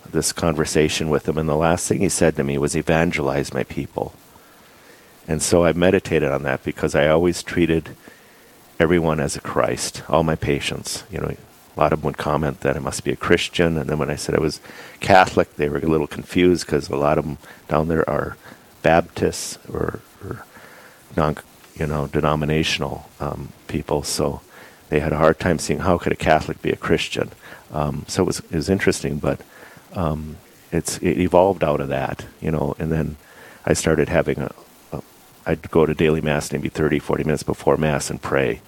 this 0.10 0.34
conversation 0.34 1.10
with 1.10 1.28
him, 1.28 1.38
and 1.38 1.48
the 1.48 1.56
last 1.56 1.88
thing 1.88 2.00
he 2.00 2.10
said 2.10 2.36
to 2.36 2.44
me 2.44 2.58
was, 2.58 2.76
"Evangelize 2.76 3.54
my 3.54 3.64
people." 3.64 4.14
And 5.28 5.42
so 5.42 5.64
I 5.64 5.74
meditated 5.74 6.32
on 6.32 6.44
that 6.44 6.64
because 6.64 6.96
I 6.96 7.08
always 7.08 7.44
treated 7.44 7.96
everyone 8.80 9.20
as 9.20 9.36
a 9.36 9.42
Christ, 9.42 10.04
all 10.10 10.24
my 10.24 10.36
patients. 10.36 11.04
You 11.12 11.20
know, 11.20 11.28
a 11.30 11.80
lot 11.80 11.94
of 11.94 12.00
them 12.00 12.08
would 12.08 12.18
comment 12.18 12.62
that 12.62 12.76
I 12.76 12.80
must 12.80 13.04
be 13.04 13.12
a 13.12 13.16
Christian, 13.16 13.78
and 13.78 13.90
then 13.90 13.98
when 14.00 14.10
I 14.10 14.16
said 14.16 14.36
I 14.36 14.42
was 14.42 14.60
Catholic, 15.00 15.56
they 15.56 15.70
were 15.70 15.78
a 15.78 15.86
little 15.86 16.08
confused 16.08 16.66
because 16.66 16.90
a 16.90 16.96
lot 16.96 17.18
of 17.18 17.26
them 17.26 17.38
down 17.68 17.88
there 17.88 18.08
are 18.10 18.36
Baptists 18.82 19.58
or, 19.72 20.02
or 20.24 20.46
non, 21.16 21.38
you 21.76 21.88
know, 21.88 22.08
denominational 22.08 23.10
um, 23.20 23.50
people. 23.68 24.04
So 24.04 24.42
they 24.90 25.00
had 25.00 25.14
a 25.14 25.18
hard 25.18 25.40
time 25.40 25.60
seeing 25.60 25.80
how 25.80 25.98
could 25.98 26.12
a 26.12 26.18
Catholic 26.18 26.62
be 26.62 26.72
a 26.72 26.76
Christian. 26.76 27.32
Um, 27.72 28.06
so 28.08 28.24
it 28.24 28.26
was 28.26 28.40
it 28.40 28.54
was 28.56 28.70
interesting, 28.70 29.18
but 29.18 29.42
um, 29.94 30.38
it's 30.72 30.98
it 30.98 31.18
evolved 31.20 31.64
out 31.64 31.80
of 31.80 31.90
that, 31.90 32.26
you 32.42 32.52
know, 32.52 32.76
and 32.80 32.92
then 32.92 33.18
I 33.66 33.74
started 33.74 34.10
having 34.10 34.40
a, 34.40 34.52
I'd 35.46 35.72
go 35.72 35.86
to 35.86 35.94
daily 35.94 36.22
mass 36.22 36.52
maybe 36.52 36.70
30, 36.70 37.00
40 37.00 37.24
minutes 37.24 37.44
before 37.44 37.78
mass 37.78 38.10
and 38.10 38.22
pray. 38.22 38.62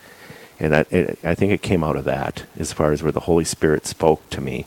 And 0.60 0.72
that, 0.74 0.91
it, 0.91 1.20
I 1.24 1.36
think 1.36 1.51
it 1.51 1.62
came 1.62 1.84
out 1.84 1.96
of 1.96 2.05
that, 2.05 2.43
as 2.58 2.74
far 2.74 2.91
as 2.91 3.03
where 3.03 3.12
the 3.12 3.22
Holy 3.22 3.43
Spirit 3.43 3.86
spoke 3.86 4.29
to 4.29 4.41
me, 4.41 4.65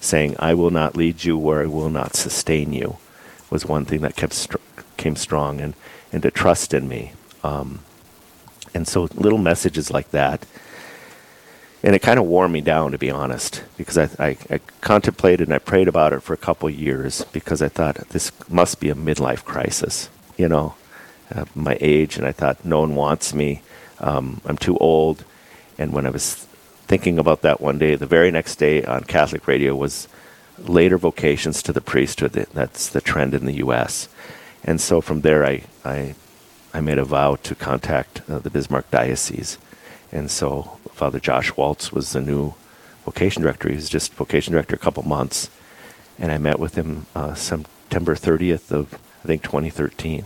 saying, 0.00 0.36
"I 0.38 0.54
will 0.54 0.70
not 0.70 0.96
lead 0.96 1.24
you 1.24 1.38
where 1.38 1.62
I 1.62 1.66
will 1.66 1.90
not 1.90 2.16
sustain 2.16 2.72
you," 2.72 2.98
was 3.50 3.64
one 3.64 3.84
thing 3.84 4.00
that 4.02 4.16
kept 4.16 4.34
str- 4.34 4.56
came 4.98 5.16
strong, 5.16 5.60
and 5.60 5.74
and 6.12 6.22
to 6.22 6.30
trust 6.30 6.74
in 6.74 6.88
me. 6.88 7.12
Um, 7.42 7.80
and 8.74 8.86
so 8.86 9.08
little 9.14 9.38
messages 9.38 9.90
like 9.90 10.10
that, 10.10 10.44
and 11.82 11.94
it 11.94 12.02
kind 12.02 12.18
of 12.18 12.26
wore 12.26 12.48
me 12.48 12.60
down, 12.60 12.92
to 12.92 12.98
be 12.98 13.10
honest, 13.10 13.64
because 13.78 13.96
I, 13.96 14.10
I, 14.18 14.36
I 14.50 14.60
contemplated 14.82 15.48
and 15.48 15.54
I 15.54 15.58
prayed 15.58 15.88
about 15.88 16.12
it 16.12 16.20
for 16.20 16.34
a 16.34 16.36
couple 16.36 16.68
years 16.68 17.24
because 17.32 17.62
I 17.62 17.68
thought 17.68 17.96
this 18.10 18.30
must 18.50 18.78
be 18.78 18.90
a 18.90 18.94
midlife 18.94 19.44
crisis, 19.44 20.10
you 20.36 20.48
know 20.48 20.74
uh, 21.34 21.44
my 21.54 21.76
age, 21.80 22.16
and 22.16 22.26
I 22.26 22.32
thought 22.32 22.64
no 22.64 22.80
one 22.80 22.94
wants 22.94 23.34
me. 23.34 23.62
Um, 24.00 24.40
I'm 24.44 24.56
too 24.56 24.76
old. 24.78 25.24
And 25.78 25.92
when 25.92 26.06
I 26.06 26.10
was 26.10 26.34
thinking 26.86 27.18
about 27.18 27.42
that 27.42 27.60
one 27.60 27.78
day, 27.78 27.94
the 27.94 28.06
very 28.06 28.30
next 28.30 28.56
day 28.56 28.84
on 28.84 29.04
Catholic 29.04 29.46
radio 29.46 29.74
was 29.74 30.08
later 30.58 30.98
vocations 30.98 31.62
to 31.62 31.72
the 31.72 31.80
priesthood. 31.80 32.32
That's 32.32 32.88
the 32.88 33.00
trend 33.00 33.34
in 33.34 33.46
the 33.46 33.56
U.S. 33.56 34.08
And 34.64 34.80
so 34.80 35.00
from 35.00 35.22
there, 35.22 35.44
I 35.44 35.62
I, 35.84 36.14
I 36.74 36.80
made 36.80 36.98
a 36.98 37.04
vow 37.04 37.36
to 37.36 37.54
contact 37.54 38.22
uh, 38.28 38.38
the 38.38 38.50
Bismarck 38.50 38.90
diocese. 38.90 39.58
And 40.12 40.30
so 40.30 40.78
Father 40.92 41.20
Josh 41.20 41.56
Waltz 41.56 41.92
was 41.92 42.12
the 42.12 42.20
new 42.20 42.54
vocation 43.04 43.42
director. 43.42 43.68
He 43.68 43.74
was 43.74 43.88
just 43.88 44.12
vocation 44.14 44.52
director 44.52 44.74
a 44.74 44.78
couple 44.78 45.02
months, 45.02 45.50
and 46.18 46.32
I 46.32 46.38
met 46.38 46.58
with 46.58 46.74
him 46.74 47.06
uh, 47.14 47.34
September 47.34 48.14
30th 48.14 48.70
of 48.70 48.94
I 49.24 49.26
think 49.26 49.42
2013. 49.42 50.24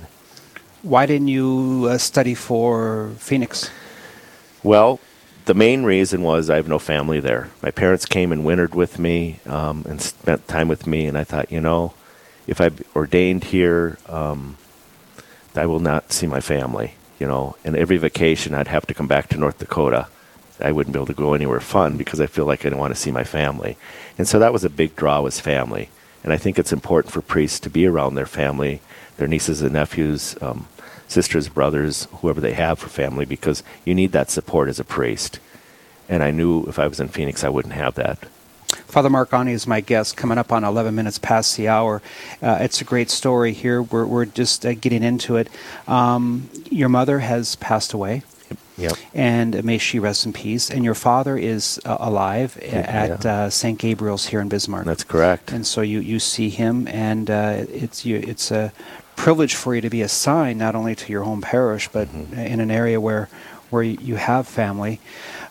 Why 0.83 1.07
didn't 1.07 1.29
you 1.29 1.87
uh, 1.89 1.99
study 1.99 2.35
for 2.35 3.11
Phoenix? 3.19 3.71
Well, 4.63 4.99
the 5.45 5.55
main 5.55 5.85
reason 5.85 6.23
was 6.23 6.51
I 6.51 6.57
have 6.57 6.69
no 6.69 6.79
family 6.79 7.21
there. 7.21 7.51
My 7.63 7.71
parents 7.71 8.07
came 8.07 8.33
and 8.33 8.45
wintered 8.45 8.75
with 8.75 8.99
me 8.99 9.41
um, 9.47 9.85
and 9.89 10.01
spent 10.01 10.49
time 10.49 10.69
with 10.69 10.87
me, 10.87 11.07
and 11.07 11.17
I 11.17 11.25
thought, 11.25 11.51
you 11.51 11.61
know, 11.61 11.95
if 12.47 12.61
I 12.61 12.71
ordained 12.95 13.45
here, 13.45 13.99
um, 14.09 14.57
I 15.55 15.67
will 15.67 15.81
not 15.81 16.13
see 16.13 16.27
my 16.27 16.41
family. 16.41 16.95
You 17.19 17.29
know, 17.29 17.57
and 17.65 17.77
every 17.77 17.99
vacation 17.99 18.53
I'd 18.53 18.67
have 18.67 18.87
to 18.87 18.95
come 18.95 19.07
back 19.07 19.29
to 19.29 19.37
North 19.37 19.59
Dakota. 19.59 20.09
I 20.61 20.73
wouldn't 20.73 20.93
be 20.93 20.99
able 20.99 21.07
to 21.07 21.15
go 21.15 21.35
anywhere 21.35 21.61
fun 21.61 21.97
because 21.97 22.21
I 22.21 22.27
feel 22.27 22.47
like 22.47 22.61
I 22.61 22.65
didn't 22.65 22.79
want 22.79 22.93
to 22.95 23.01
see 23.01 23.13
my 23.13 23.25
family, 23.25 23.77
and 24.19 24.27
so 24.27 24.39
that 24.41 24.53
was 24.53 24.65
a 24.65 24.71
big 24.71 24.97
draw 24.97 25.21
was 25.21 25.39
family. 25.39 25.89
And 26.25 26.33
I 26.33 26.37
think 26.37 26.59
it's 26.59 26.73
important 26.73 27.13
for 27.13 27.21
priests 27.21 27.61
to 27.61 27.71
be 27.71 27.87
around 27.87 28.15
their 28.15 28.27
family, 28.27 28.81
their 29.17 29.29
nieces 29.29 29.63
and 29.63 29.73
nephews, 29.73 30.37
um, 30.41 30.67
sisters, 31.09 31.49
brothers, 31.49 32.07
whoever 32.21 32.41
they 32.41 32.55
have 32.55 32.79
for 32.79 32.89
family, 32.89 33.25
because 33.25 33.63
you 33.85 33.95
need 33.95 34.13
that 34.13 34.31
support 34.31 34.69
as 34.69 34.81
a 34.81 34.85
priest. 34.85 35.39
And 36.09 36.23
I 36.23 36.31
knew 36.31 36.65
if 36.65 36.79
I 36.79 36.87
was 36.87 37.01
in 37.01 37.09
Phoenix, 37.09 37.45
I 37.45 37.49
wouldn't 37.49 37.75
have 37.75 37.95
that. 37.95 38.19
Father 38.93 39.09
Mark 39.09 39.33
Aune 39.33 39.49
is 39.49 39.67
my 39.67 39.81
guest, 39.81 40.19
coming 40.19 40.37
up 40.37 40.53
on 40.53 40.65
11 40.65 40.95
minutes 40.95 41.19
past 41.19 41.57
the 41.57 41.67
hour. 41.67 42.03
Uh, 42.43 42.59
it's 42.61 42.83
a 42.83 42.85
great 42.85 43.09
story 43.09 43.55
here. 43.55 43.81
We're, 43.81 44.05
we're 44.05 44.27
just 44.27 44.67
uh, 44.67 44.75
getting 44.75 45.03
into 45.03 45.37
it. 45.37 45.49
Um, 45.89 46.51
your 46.71 46.91
mother 46.91 47.21
has 47.21 47.57
passed 47.57 47.95
away. 47.95 48.23
Yep. 48.77 48.93
And 49.15 49.65
may 49.65 49.79
she 49.79 49.99
rest 49.99 50.27
in 50.27 50.35
peace. 50.35 50.71
And 50.71 50.85
your 50.85 50.95
father 50.95 51.39
is 51.39 51.81
uh, 51.87 51.97
alive 52.01 52.59
at 52.59 53.25
Yeah. 53.25 53.45
uh, 53.45 53.49
St. 53.51 53.79
Gabriel's 53.79 54.27
here 54.27 54.43
in 54.43 54.51
Bismarck. 54.51 54.85
That's 54.85 55.05
correct. 55.05 55.53
and 55.53 55.67
so 55.67 55.81
you, 55.81 56.01
you 56.01 56.19
see 56.21 56.51
him, 56.51 56.87
and 56.89 57.31
uh, 57.31 57.65
it's 57.71 58.05
you, 58.05 58.17
it's 58.19 58.51
a 58.51 58.73
privilege 59.17 59.55
for 59.55 59.75
you 59.75 59.81
to 59.81 59.89
be 59.89 60.03
assigned 60.03 60.59
not 60.59 60.75
only 60.75 60.95
to 60.97 61.11
your 61.11 61.23
home 61.23 61.41
parish, 61.41 61.89
but 61.89 62.09
Mm-hmm. 62.09 62.35
in 62.39 62.61
an 62.61 62.71
area 62.71 63.01
where 63.01 63.31
where 63.73 63.83
you 63.83 64.17
have 64.17 64.47
family, 64.47 65.01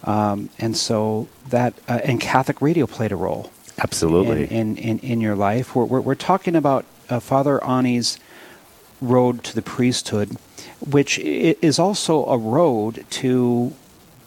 um, 0.03 0.49
and 0.59 0.77
so 0.77 1.27
that 1.49 1.73
uh, 1.87 1.99
and 2.03 2.21
Catholic 2.21 2.61
radio 2.61 2.85
played 2.85 3.11
a 3.11 3.15
role 3.15 3.51
Absolutely. 3.79 4.43
in 4.43 4.77
in, 4.77 4.99
in, 4.99 4.99
in 4.99 5.21
your 5.21 5.35
life. 5.35 5.75
We're, 5.75 5.85
we're, 5.85 6.01
we're 6.01 6.15
talking 6.15 6.55
about 6.55 6.85
uh, 7.09 7.19
Father 7.19 7.63
Aune's 7.63 8.19
road 9.01 9.43
to 9.43 9.55
the 9.55 9.61
priesthood, 9.61 10.37
which 10.79 11.17
is 11.19 11.79
also 11.79 12.25
a 12.25 12.37
road 12.37 13.05
to 13.09 13.73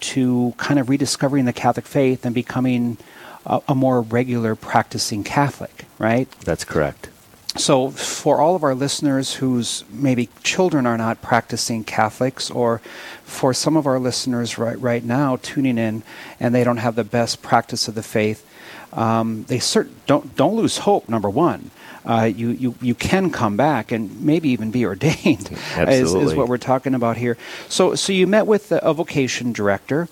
to 0.01 0.53
kind 0.59 0.79
of 0.79 0.91
rediscovering 0.91 1.45
the 1.45 1.53
Catholic 1.53 1.87
faith 1.87 2.27
and 2.27 2.35
becoming 2.35 2.99
a, 3.47 3.63
a 3.69 3.75
more 3.75 4.03
regular 4.03 4.55
practicing 4.55 5.25
Catholic, 5.25 5.87
right? 5.99 6.31
That's 6.41 6.65
correct. 6.65 7.09
So, 7.57 7.91
for 7.91 8.41
all 8.41 8.57
of 8.57 8.65
our 8.65 8.75
listeners 8.75 9.35
whose 9.35 9.85
maybe 9.89 10.29
children 10.43 10.87
are 10.87 10.99
not 10.99 11.23
practicing 11.23 11.85
Catholics, 11.85 12.51
or 12.51 12.81
for 13.23 13.55
some 13.55 13.77
of 13.77 13.87
our 13.87 14.01
listeners 14.01 14.59
right, 14.59 14.79
right 14.81 15.05
now 15.05 15.39
tuning 15.41 15.79
in 15.79 16.03
and 16.41 16.53
they 16.53 16.65
don't 16.65 16.79
have 16.79 16.97
the 16.97 17.05
best 17.05 17.43
practice 17.43 17.87
of 17.87 17.95
the 17.95 18.03
faith, 18.03 18.45
um, 18.93 19.45
they 19.45 19.59
cert- 19.59 19.91
don't 20.07 20.35
don't 20.35 20.57
lose 20.57 20.79
hope. 20.79 21.09
Number 21.09 21.31
one, 21.31 21.71
uh, 22.07 22.25
you, 22.25 22.51
you 22.51 22.75
you 22.81 22.95
can 22.95 23.31
come 23.31 23.57
back 23.57 23.91
and 23.91 24.21
maybe 24.21 24.51
even 24.51 24.71
be 24.71 24.85
ordained. 24.85 25.51
is, 25.79 26.15
is 26.15 26.35
what 26.35 26.49
we're 26.49 26.59
talking 26.59 26.95
about 26.95 27.17
here. 27.17 27.37
So, 27.69 27.95
so 27.95 28.13
you 28.13 28.27
met 28.27 28.47
with 28.47 28.73
a 28.73 28.93
vocation 28.93 29.53
director, 29.53 30.09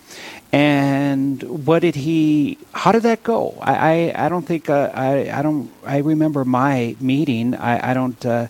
and 0.52 1.42
what 1.66 1.80
did 1.80 1.96
he? 1.96 2.58
How 2.72 2.92
did 2.92 3.02
that 3.02 3.22
go? 3.22 3.58
I 3.60 3.74
I, 3.74 4.26
I 4.26 4.28
don't 4.28 4.46
think 4.46 4.70
uh, 4.70 4.90
I 4.94 5.30
I 5.30 5.42
don't 5.42 5.70
I 5.84 5.98
remember 5.98 6.44
my 6.44 6.96
meeting. 7.00 7.54
I 7.54 7.90
I 7.90 7.94
don't. 7.94 8.24
Uh, 8.24 8.48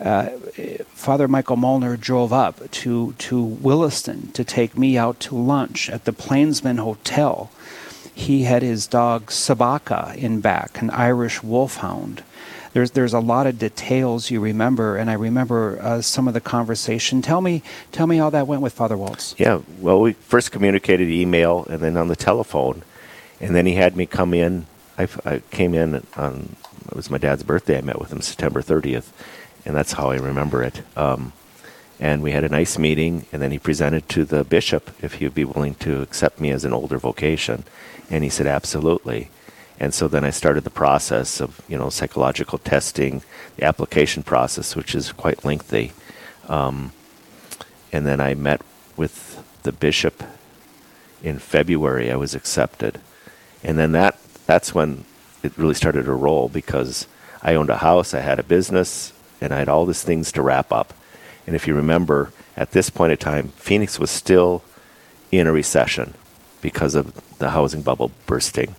uh, 0.00 0.28
Father 0.88 1.26
Michael 1.26 1.56
Molnar 1.56 1.96
drove 1.96 2.30
up 2.30 2.70
to 2.70 3.14
to 3.14 3.42
Williston 3.42 4.30
to 4.32 4.44
take 4.44 4.76
me 4.76 4.98
out 4.98 5.20
to 5.20 5.34
lunch 5.34 5.88
at 5.88 6.04
the 6.04 6.12
Plainsman 6.12 6.76
Hotel. 6.76 7.50
He 8.14 8.44
had 8.44 8.62
his 8.62 8.86
dog 8.86 9.26
Sabaka 9.26 10.14
in 10.16 10.40
back, 10.40 10.80
an 10.80 10.90
Irish 10.90 11.42
wolfhound. 11.42 12.22
There's 12.76 12.90
there's 12.90 13.14
a 13.14 13.20
lot 13.20 13.46
of 13.46 13.58
details 13.58 14.30
you 14.30 14.38
remember, 14.38 14.98
and 14.98 15.08
I 15.08 15.14
remember 15.14 15.78
uh, 15.80 16.02
some 16.02 16.28
of 16.28 16.34
the 16.34 16.42
conversation. 16.42 17.22
Tell 17.22 17.40
me 17.40 17.62
tell 17.90 18.06
me 18.06 18.18
how 18.18 18.28
that 18.28 18.46
went 18.46 18.60
with 18.60 18.74
Father 18.74 18.98
Waltz. 18.98 19.34
Yeah. 19.38 19.62
Well, 19.78 19.98
we 19.98 20.12
first 20.12 20.52
communicated 20.52 21.08
email 21.08 21.64
and 21.70 21.80
then 21.80 21.96
on 21.96 22.08
the 22.08 22.16
telephone, 22.16 22.82
and 23.40 23.54
then 23.54 23.64
he 23.64 23.76
had 23.76 23.96
me 23.96 24.04
come 24.04 24.34
in. 24.34 24.66
I 24.98 25.06
came 25.50 25.72
in 25.72 26.06
on 26.18 26.54
it 26.90 26.94
was 26.94 27.08
my 27.10 27.16
dad's 27.16 27.42
birthday. 27.42 27.78
I 27.78 27.80
met 27.80 27.98
with 27.98 28.12
him 28.12 28.20
September 28.20 28.60
30th, 28.60 29.08
and 29.64 29.74
that's 29.74 29.92
how 29.92 30.10
I 30.10 30.16
remember 30.16 30.62
it. 30.62 30.82
Um, 30.98 31.32
and 31.98 32.22
we 32.22 32.32
had 32.32 32.44
a 32.44 32.50
nice 32.50 32.76
meeting, 32.76 33.24
and 33.32 33.40
then 33.40 33.52
he 33.52 33.58
presented 33.58 34.06
to 34.10 34.26
the 34.26 34.44
bishop 34.44 34.90
if 35.02 35.14
he 35.14 35.24
would 35.24 35.34
be 35.34 35.46
willing 35.46 35.76
to 35.76 36.02
accept 36.02 36.42
me 36.42 36.50
as 36.50 36.66
an 36.66 36.74
older 36.74 36.98
vocation, 36.98 37.64
and 38.10 38.22
he 38.22 38.28
said 38.28 38.46
absolutely. 38.46 39.30
And 39.78 39.92
so 39.92 40.08
then 40.08 40.24
I 40.24 40.30
started 40.30 40.64
the 40.64 40.70
process 40.70 41.40
of 41.40 41.60
you 41.68 41.76
know 41.76 41.90
psychological 41.90 42.58
testing, 42.58 43.22
the 43.56 43.64
application 43.64 44.22
process, 44.22 44.74
which 44.74 44.94
is 44.94 45.12
quite 45.12 45.44
lengthy. 45.44 45.92
Um, 46.48 46.92
and 47.92 48.06
then 48.06 48.20
I 48.20 48.34
met 48.34 48.62
with 48.96 49.42
the 49.62 49.72
bishop 49.72 50.22
in 51.22 51.38
February. 51.38 52.10
I 52.10 52.16
was 52.16 52.34
accepted, 52.34 53.00
and 53.62 53.78
then 53.78 53.92
that 53.92 54.18
that's 54.46 54.74
when 54.74 55.04
it 55.42 55.56
really 55.58 55.74
started 55.74 56.04
to 56.06 56.12
roll 56.12 56.48
because 56.48 57.06
I 57.42 57.54
owned 57.54 57.70
a 57.70 57.78
house, 57.78 58.14
I 58.14 58.20
had 58.20 58.38
a 58.38 58.42
business, 58.42 59.12
and 59.40 59.52
I 59.52 59.58
had 59.58 59.68
all 59.68 59.86
these 59.86 60.02
things 60.02 60.32
to 60.32 60.42
wrap 60.42 60.72
up. 60.72 60.94
And 61.46 61.54
if 61.54 61.66
you 61.66 61.74
remember, 61.74 62.32
at 62.56 62.72
this 62.72 62.90
point 62.90 63.12
in 63.12 63.18
time, 63.18 63.48
Phoenix 63.56 63.98
was 63.98 64.10
still 64.10 64.64
in 65.30 65.46
a 65.46 65.52
recession 65.52 66.14
because 66.60 66.94
of 66.94 67.14
the 67.38 67.50
housing 67.50 67.82
bubble 67.82 68.10
bursting. 68.26 68.74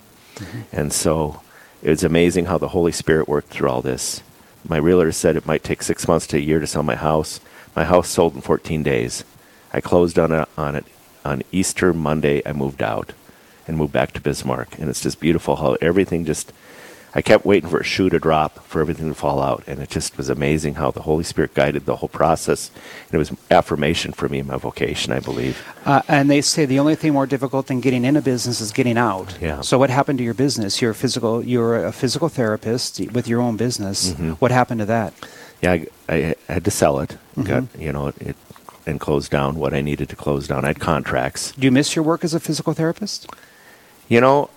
And 0.72 0.92
so 0.92 1.42
it's 1.82 2.04
amazing 2.04 2.46
how 2.46 2.58
the 2.58 2.70
Holy 2.70 2.92
Spirit 2.92 3.28
worked 3.28 3.50
through 3.50 3.70
all 3.70 3.82
this. 3.82 4.22
My 4.68 4.78
realtor 4.78 5.12
said 5.12 5.36
it 5.36 5.46
might 5.46 5.64
take 5.64 5.82
six 5.82 6.08
months 6.08 6.28
to 6.28 6.38
a 6.38 6.42
year 6.42 6.60
to 6.60 6.68
sell 6.68 6.84
my 6.84 6.96
house. 6.96 7.40
My 7.76 7.86
house 7.86 8.10
sold 8.10 8.36
in 8.36 8.42
14 8.42 8.84
days. 8.84 9.24
I 9.72 9.82
closed 9.82 10.18
on 10.18 10.32
it, 10.32 10.50
on 10.58 10.76
it 10.76 10.86
on 11.24 11.44
Easter 11.52 11.94
Monday. 11.94 12.42
I 12.46 12.54
moved 12.54 12.82
out 12.82 13.14
and 13.68 13.78
moved 13.78 13.94
back 13.94 14.14
to 14.14 14.22
Bismarck. 14.22 14.78
And 14.80 14.90
it's 14.90 15.02
just 15.02 15.20
beautiful 15.20 15.58
how 15.58 15.78
everything 15.82 16.26
just, 16.26 16.52
I 17.18 17.22
kept 17.22 17.46
waiting 17.46 17.70
for 17.70 17.80
a 17.80 17.84
shoe 17.84 18.10
to 18.10 18.20
drop, 18.20 18.64
for 18.66 18.80
everything 18.80 19.10
to 19.10 19.16
fall 19.16 19.42
out. 19.42 19.64
And 19.68 19.82
it 19.82 19.90
just 19.90 20.18
was 20.18 20.30
amazing 20.30 20.76
how 20.76 20.92
the 20.92 21.02
Holy 21.02 21.24
Spirit 21.24 21.54
guided 21.56 21.86
the 21.86 21.96
whole 21.96 22.10
process. 22.10 22.70
And 23.08 23.16
it 23.16 23.18
was 23.18 23.32
affirmation 23.50 24.14
for 24.14 24.30
me 24.30 24.38
in 24.40 24.48
my 24.48 24.58
vocation, 24.58 25.12
I 25.12 25.20
believe. 25.20 25.62
Uh, 25.84 26.04
and 26.08 26.30
they 26.30 26.42
say 26.42 26.66
the 26.66 26.78
only 26.78 26.96
thing 26.96 27.14
more 27.14 27.26
difficult 27.26 27.68
than 27.68 27.82
getting 27.82 28.06
in 28.06 28.16
a 28.16 28.22
business 28.22 28.62
is 28.62 28.72
getting 28.72 28.98
out. 28.98 29.38
Yeah. 29.42 29.62
So 29.62 29.80
what 29.80 29.90
happened 29.90 30.20
to 30.20 30.24
your 30.24 30.36
business? 30.36 30.80
You're 30.80 30.92
a 30.92 30.96
physical. 30.96 31.44
You're 31.44 31.86
a 31.88 31.92
physical 31.92 32.30
therapist 32.30 33.00
with 33.12 33.28
your 33.28 33.42
own 33.42 33.58
business. 33.58 34.12
Mm-hmm. 34.12 34.32
What 34.34 34.52
happened 34.52 34.80
to 34.80 34.86
that? 34.86 35.14
yeah, 35.62 35.72
I, 35.72 35.88
I 36.10 36.36
had 36.48 36.66
to 36.66 36.72
sell 36.72 37.00
it. 37.00 37.18
Mm-hmm. 37.36 37.44
Got 37.44 37.64
you 37.80 37.92
know 37.92 38.08
it, 38.20 38.36
and 38.86 39.00
close 39.00 39.28
down 39.28 39.56
what 39.56 39.74
I 39.74 39.82
needed 39.82 40.10
to 40.10 40.16
close 40.16 40.48
down. 40.48 40.64
I 40.64 40.68
had 40.68 40.80
contracts. 40.80 41.52
Do 41.52 41.66
you 41.66 41.72
miss 41.72 41.96
your 41.96 42.04
work 42.04 42.24
as 42.24 42.34
a 42.34 42.40
physical 42.40 42.74
therapist? 42.74 43.30
You 44.08 44.22
know, 44.22 44.50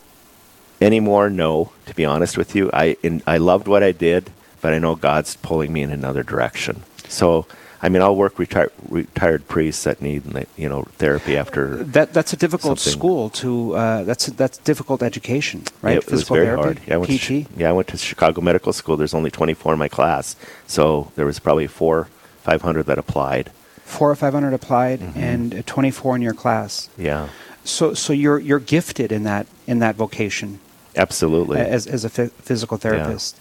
anymore? 0.81 1.31
No, 1.31 1.73
to 1.87 1.95
be 1.95 2.05
honest 2.05 2.37
with 2.39 2.55
you, 2.55 2.71
I 2.73 2.97
in, 3.03 3.23
I 3.27 3.39
loved 3.39 3.69
what 3.69 3.83
I 3.83 3.93
did, 3.93 4.31
but 4.61 4.73
I 4.73 4.79
know 4.79 4.95
God's 4.97 5.37
pulling 5.37 5.73
me 5.73 5.83
in 5.83 5.91
another 5.91 6.23
direction. 6.23 6.83
So, 7.09 7.47
I 7.83 7.89
mean, 7.89 8.03
I'll 8.03 8.15
work 8.17 8.39
retired 8.39 8.73
retired 8.89 9.49
priests 9.49 9.85
that 9.85 10.01
need 10.03 10.23
you 10.57 10.69
know 10.69 10.85
therapy 10.99 11.37
after. 11.37 11.83
That 11.83 12.13
that's 12.13 12.33
a 12.33 12.37
difficult 12.37 12.79
Something- 12.79 12.99
school 13.01 13.31
to. 13.31 13.75
Uh, 13.77 14.05
that's 14.05 14.27
that's 14.27 14.59
difficult 14.59 15.03
education, 15.03 15.65
right? 15.83 15.97
It 15.97 16.11
was 16.11 16.29
very 16.29 16.47
therapy, 16.47 16.63
hard. 16.63 16.81
Yeah, 16.87 16.95
I 16.95 16.97
went 16.99 17.11
to, 17.13 17.19
PT. 17.19 17.27
Chi- 17.49 17.55
yeah, 17.57 17.71
I 17.71 17.73
went 17.73 17.89
to 17.89 17.97
Chicago 17.97 18.41
Medical 18.41 18.73
School. 18.73 18.97
There's 18.97 19.15
only 19.15 19.31
24 19.31 19.73
in 19.75 19.79
my 19.79 19.89
class, 19.89 20.37
so 20.67 21.11
there 21.17 21.27
was 21.27 21.39
probably 21.41 21.67
four, 21.67 22.09
500 22.43 22.85
that 22.87 22.99
applied. 22.99 23.51
Four 23.85 24.09
or 24.13 24.15
five 24.15 24.35
hundred 24.35 24.55
applied, 24.55 25.01
Mm-hmm. 25.01 25.19
and 25.19 25.67
twenty 25.67 25.91
four 25.91 26.15
in 26.15 26.23
your 26.23 26.33
class. 26.35 26.89
Yeah, 26.97 27.27
So 27.65 27.93
so 27.95 28.13
you're 28.13 28.39
you're 28.39 28.61
gifted 28.61 29.11
in 29.11 29.25
that 29.25 29.49
in 29.67 29.81
that 29.81 29.97
vocation. 29.97 30.61
Absolutely. 30.97 31.59
as, 31.61 31.87
as 31.87 32.05
a 32.05 32.09
physical 32.09 32.77
therapist. 32.77 33.39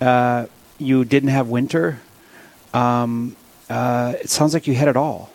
Uh, 0.00 0.46
you 0.78 1.04
didn't 1.04 1.30
have 1.30 1.48
winter. 1.48 2.00
Um, 2.72 3.36
uh, 3.70 4.14
it 4.20 4.30
sounds 4.30 4.54
like 4.54 4.66
you 4.66 4.74
had 4.74 4.88
it 4.88 4.96
all. 4.96 5.30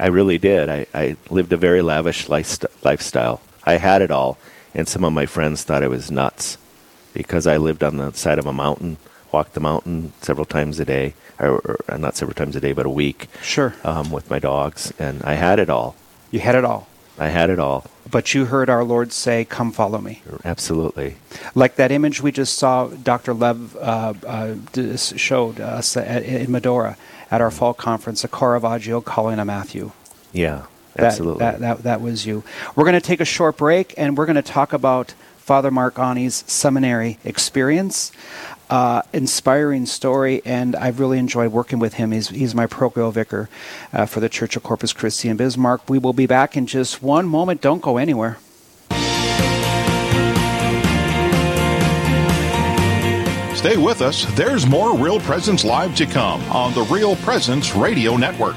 I 0.00 0.06
really 0.06 0.38
did. 0.38 0.68
I, 0.68 0.86
I 0.94 1.16
lived 1.30 1.52
a 1.52 1.56
very 1.56 1.82
lavish 1.82 2.28
lifest- 2.28 2.64
lifestyle. 2.84 3.40
I 3.64 3.74
had 3.76 4.02
it 4.02 4.10
all, 4.10 4.38
and 4.74 4.88
some 4.88 5.04
of 5.04 5.12
my 5.12 5.26
friends 5.26 5.62
thought 5.64 5.82
I 5.82 5.88
was 5.88 6.10
nuts 6.10 6.56
because 7.12 7.46
I 7.46 7.58
lived 7.58 7.84
on 7.84 7.98
the 7.98 8.10
side 8.12 8.38
of 8.38 8.46
a 8.46 8.52
mountain, 8.52 8.96
walked 9.30 9.52
the 9.52 9.60
mountain 9.60 10.12
several 10.22 10.46
times 10.46 10.80
a 10.80 10.84
day, 10.86 11.14
or, 11.38 11.76
or 11.88 11.98
not 11.98 12.16
several 12.16 12.34
times 12.34 12.56
a 12.56 12.60
day, 12.60 12.72
but 12.72 12.86
a 12.86 12.90
week 12.90 13.28
Sure. 13.42 13.74
um, 13.84 14.10
with 14.10 14.30
my 14.30 14.38
dogs, 14.38 14.92
and 14.98 15.22
I 15.22 15.34
had 15.34 15.58
it 15.58 15.68
all. 15.68 15.94
You 16.30 16.40
had 16.40 16.54
it 16.54 16.64
all. 16.64 16.88
I 17.18 17.28
had 17.28 17.50
it 17.50 17.58
all. 17.58 17.84
But 18.10 18.34
you 18.34 18.46
heard 18.46 18.68
our 18.68 18.84
Lord 18.84 19.12
say, 19.12 19.44
Come 19.44 19.72
follow 19.72 19.98
me. 19.98 20.22
Absolutely. 20.44 21.16
Like 21.54 21.76
that 21.76 21.92
image 21.92 22.22
we 22.22 22.32
just 22.32 22.58
saw, 22.58 22.88
Dr. 22.88 23.34
Lev 23.34 23.76
uh, 23.76 24.14
uh, 24.26 24.96
showed 24.96 25.60
us 25.60 25.96
at, 25.96 26.22
in 26.22 26.50
Medora 26.50 26.96
at 27.30 27.40
our 27.40 27.50
fall 27.50 27.74
conference, 27.74 28.24
a 28.24 28.28
Caravaggio 28.28 29.00
calling 29.00 29.38
a 29.38 29.44
Matthew. 29.44 29.92
Yeah, 30.32 30.66
that, 30.94 31.06
absolutely. 31.06 31.40
That, 31.40 31.60
that, 31.60 31.82
that 31.84 32.00
was 32.00 32.26
you. 32.26 32.44
We're 32.76 32.84
going 32.84 32.94
to 32.94 33.00
take 33.00 33.20
a 33.20 33.26
short 33.26 33.56
break 33.56 33.94
and 33.96 34.16
we're 34.16 34.26
going 34.26 34.36
to 34.36 34.42
talk 34.42 34.72
about 34.72 35.14
Father 35.38 35.70
Mark 35.70 35.98
Aune's 35.98 36.44
seminary 36.46 37.18
experience 37.24 38.12
uh, 38.72 39.02
inspiring 39.12 39.84
story, 39.84 40.40
and 40.46 40.74
I've 40.74 40.98
really 40.98 41.18
enjoyed 41.18 41.52
working 41.52 41.78
with 41.78 41.94
him. 41.94 42.10
He's, 42.10 42.30
he's 42.30 42.54
my 42.54 42.66
parochial 42.66 43.10
vicar 43.10 43.50
uh, 43.92 44.06
for 44.06 44.20
the 44.20 44.30
Church 44.30 44.56
of 44.56 44.62
Corpus 44.62 44.94
Christi 44.94 45.28
in 45.28 45.36
Bismarck. 45.36 45.90
We 45.90 45.98
will 45.98 46.14
be 46.14 46.24
back 46.24 46.56
in 46.56 46.64
just 46.64 47.02
one 47.02 47.28
moment. 47.28 47.60
Don't 47.60 47.82
go 47.82 47.98
anywhere. 47.98 48.38
Stay 53.54 53.76
with 53.76 54.00
us. 54.00 54.24
There's 54.36 54.66
more 54.66 54.96
Real 54.96 55.20
Presence 55.20 55.64
Live 55.64 55.94
to 55.96 56.06
come 56.06 56.40
on 56.44 56.72
the 56.72 56.84
Real 56.84 57.14
Presence 57.16 57.76
Radio 57.76 58.16
Network. 58.16 58.56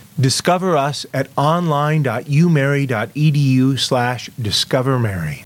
Discover 0.21 0.77
us 0.77 1.07
at 1.15 1.35
online.umary.edu 1.35 3.79
slash 3.79 4.29
discovermary. 4.39 5.45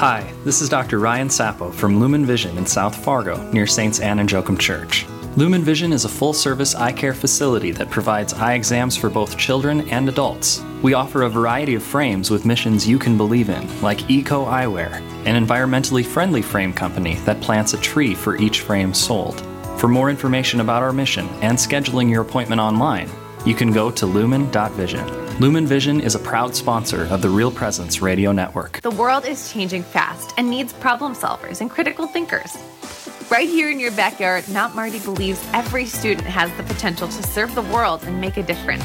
Hi, 0.00 0.32
this 0.44 0.62
is 0.62 0.70
Dr. 0.70 0.98
Ryan 0.98 1.28
Sappo 1.28 1.70
from 1.70 2.00
Lumen 2.00 2.24
Vision 2.24 2.56
in 2.56 2.64
South 2.64 2.96
Fargo 2.96 3.36
near 3.52 3.66
Saints 3.66 4.00
Anne 4.00 4.20
and 4.20 4.32
Joachim 4.32 4.56
Church. 4.56 5.04
Lumen 5.36 5.62
Vision 5.62 5.92
is 5.92 6.06
a 6.06 6.08
full 6.08 6.32
service 6.32 6.74
eye 6.74 6.90
care 6.90 7.12
facility 7.12 7.70
that 7.72 7.90
provides 7.90 8.32
eye 8.32 8.54
exams 8.54 8.96
for 8.96 9.10
both 9.10 9.36
children 9.36 9.86
and 9.90 10.08
adults. 10.08 10.64
We 10.80 10.94
offer 10.94 11.24
a 11.24 11.28
variety 11.28 11.74
of 11.74 11.82
frames 11.82 12.30
with 12.30 12.46
missions 12.46 12.88
you 12.88 12.98
can 12.98 13.18
believe 13.18 13.50
in, 13.50 13.82
like 13.82 14.10
Eco 14.10 14.46
Eyewear, 14.46 15.02
an 15.26 15.46
environmentally 15.46 16.06
friendly 16.06 16.40
frame 16.40 16.72
company 16.72 17.16
that 17.26 17.42
plants 17.42 17.74
a 17.74 17.80
tree 17.82 18.14
for 18.14 18.38
each 18.38 18.60
frame 18.62 18.94
sold. 18.94 19.42
For 19.76 19.88
more 19.88 20.08
information 20.08 20.60
about 20.60 20.82
our 20.82 20.94
mission 20.94 21.28
and 21.42 21.58
scheduling 21.58 22.08
your 22.08 22.22
appointment 22.22 22.62
online, 22.62 23.10
you 23.44 23.54
can 23.54 23.70
go 23.70 23.90
to 23.90 24.06
lumen.vision. 24.06 25.19
Lumen 25.40 25.66
Vision 25.66 26.02
is 26.02 26.14
a 26.14 26.18
proud 26.18 26.54
sponsor 26.54 27.06
of 27.06 27.22
the 27.22 27.30
Real 27.30 27.50
Presence 27.50 28.02
Radio 28.02 28.30
Network. 28.30 28.82
The 28.82 28.90
world 28.90 29.24
is 29.24 29.50
changing 29.50 29.84
fast 29.84 30.34
and 30.36 30.50
needs 30.50 30.74
problem 30.74 31.14
solvers 31.14 31.62
and 31.62 31.70
critical 31.70 32.06
thinkers. 32.06 32.58
Right 33.30 33.48
here 33.48 33.70
in 33.70 33.80
your 33.80 33.92
backyard, 33.92 34.46
Mount 34.50 34.76
Marty 34.76 34.98
believes 34.98 35.42
every 35.54 35.86
student 35.86 36.26
has 36.26 36.54
the 36.58 36.62
potential 36.64 37.08
to 37.08 37.22
serve 37.22 37.54
the 37.54 37.62
world 37.62 38.04
and 38.04 38.20
make 38.20 38.36
a 38.36 38.42
difference. 38.42 38.84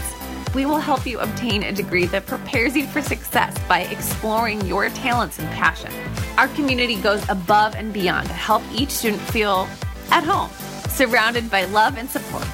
We 0.54 0.66
will 0.66 0.78
help 0.78 1.06
you 1.06 1.20
obtain 1.20 1.62
a 1.62 1.74
degree 1.74 2.06
that 2.06 2.26
prepares 2.26 2.74
you 2.74 2.88
for 2.88 3.02
success 3.02 3.54
by 3.68 3.82
exploring 3.82 4.66
your 4.66 4.88
talents 4.92 5.40
and 5.40 5.50
passion. 5.50 5.92
Our 6.38 6.48
community 6.48 6.96
goes 6.96 7.28
above 7.28 7.76
and 7.76 7.92
beyond 7.92 8.28
to 8.28 8.34
help 8.34 8.64
each 8.74 8.92
student 8.92 9.22
feel 9.24 9.68
at 10.10 10.24
home, 10.24 10.52
surrounded 10.88 11.52
by 11.52 11.66
love 11.66 11.98
and 11.98 12.10
support. 12.10 12.48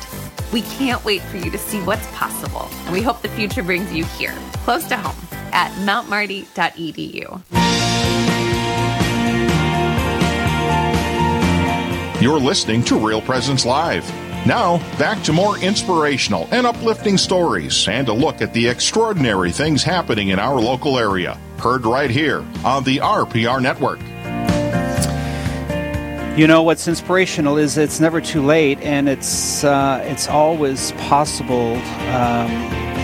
We 0.54 0.64
can't 0.64 1.04
wait 1.06 1.22
for 1.22 1.38
you 1.38 1.50
to 1.50 1.58
see 1.58 1.82
what's 1.82 2.06
possible, 2.08 2.68
and 2.86 2.94
we 2.94 3.02
hope 3.02 3.22
the 3.22 3.30
future 3.30 3.64
brings 3.64 3.94
you 3.94 4.04
here, 4.04 4.36
close 4.66 4.86
to 4.88 4.98
home, 4.98 5.16
at 5.54 5.72
mountmarty.edu. 5.86 7.42
You're 12.22 12.40
listening 12.40 12.84
to 12.84 13.00
Real 13.00 13.22
Presence 13.22 13.66
Live. 13.66 14.08
Now, 14.46 14.78
back 14.98 15.24
to 15.24 15.34
more 15.34 15.58
inspirational 15.58 16.48
and 16.52 16.68
uplifting 16.68 17.18
stories 17.18 17.88
and 17.88 18.08
a 18.10 18.14
look 18.14 18.42
at 18.42 18.54
the 18.54 18.68
extraordinary 18.68 19.52
things 19.52 19.84
happening 19.84 20.30
in 20.30 20.40
our 20.40 20.60
local 20.60 21.00
area. 21.00 21.40
Heard 21.58 21.86
right 21.86 22.10
here 22.10 22.46
on 22.66 22.84
the 22.84 22.98
RPR 22.98 23.62
Network. 23.62 24.00
You 26.38 26.48
know 26.48 26.64
what's 26.64 26.88
inspirational 26.88 27.58
is 27.58 27.78
it's 27.78 28.00
never 28.00 28.22
too 28.22 28.42
late, 28.42 28.80
and 28.80 29.10
it's 29.10 29.66
uh, 29.66 30.02
it's 30.08 30.30
always 30.30 30.94
possible 30.94 31.76
um, 31.76 32.50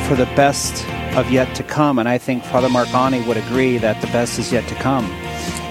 for 0.07 0.15
the 0.15 0.29
best 0.37 0.87
of 1.17 1.29
yet 1.29 1.53
to 1.57 1.63
come. 1.63 1.99
And 1.99 2.07
I 2.07 2.17
think 2.19 2.41
Father 2.45 2.69
Mark 2.69 2.87
Aune 2.93 3.27
would 3.27 3.35
agree 3.35 3.79
that 3.79 3.99
the 3.99 4.07
best 4.07 4.39
is 4.39 4.49
yet 4.53 4.65
to 4.69 4.75
come 4.75 5.03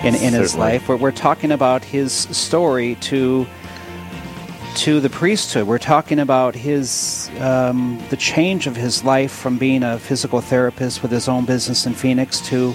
in, 0.04 0.14
in 0.16 0.34
his 0.34 0.54
life. 0.54 0.86
We're, 0.86 0.96
we're 0.96 1.12
talking 1.12 1.50
about 1.50 1.82
his 1.82 2.12
story 2.12 2.96
to 2.96 3.46
to 4.74 5.00
the 5.00 5.08
priesthood. 5.08 5.66
We're 5.66 5.78
talking 5.78 6.18
about 6.18 6.54
his 6.54 7.30
um, 7.40 8.04
the 8.10 8.18
change 8.18 8.66
of 8.66 8.76
his 8.76 9.02
life 9.02 9.32
from 9.32 9.56
being 9.56 9.82
a 9.82 9.98
physical 9.98 10.42
therapist 10.42 11.00
with 11.00 11.10
his 11.10 11.26
own 11.26 11.46
business 11.46 11.86
in 11.86 11.94
Phoenix 11.94 12.38
to 12.48 12.74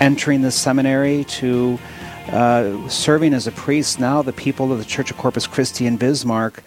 entering 0.00 0.40
the 0.40 0.50
seminary 0.50 1.24
to 1.24 1.78
uh, 2.28 2.88
serving 2.88 3.34
as 3.34 3.46
a 3.46 3.52
priest 3.52 4.00
now, 4.00 4.22
the 4.22 4.32
people 4.32 4.72
of 4.72 4.78
the 4.78 4.84
Church 4.84 5.10
of 5.10 5.16
Corpus 5.16 5.46
Christi 5.46 5.86
in 5.86 5.96
Bismarck. 5.96 6.62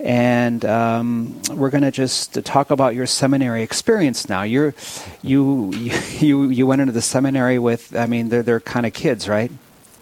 And 0.00 0.64
um, 0.64 1.40
we're 1.50 1.70
going 1.70 1.82
to 1.82 1.90
just 1.90 2.44
talk 2.44 2.70
about 2.70 2.94
your 2.94 3.06
seminary 3.06 3.62
experience 3.62 4.28
now. 4.28 4.42
You're, 4.42 4.74
you, 5.22 5.72
you, 6.18 6.48
you 6.50 6.66
went 6.66 6.80
into 6.80 6.92
the 6.92 7.02
seminary 7.02 7.58
with, 7.58 7.96
I 7.96 8.06
mean, 8.06 8.28
they're, 8.28 8.42
they're 8.42 8.60
kind 8.60 8.86
of 8.86 8.92
kids, 8.92 9.28
right? 9.28 9.50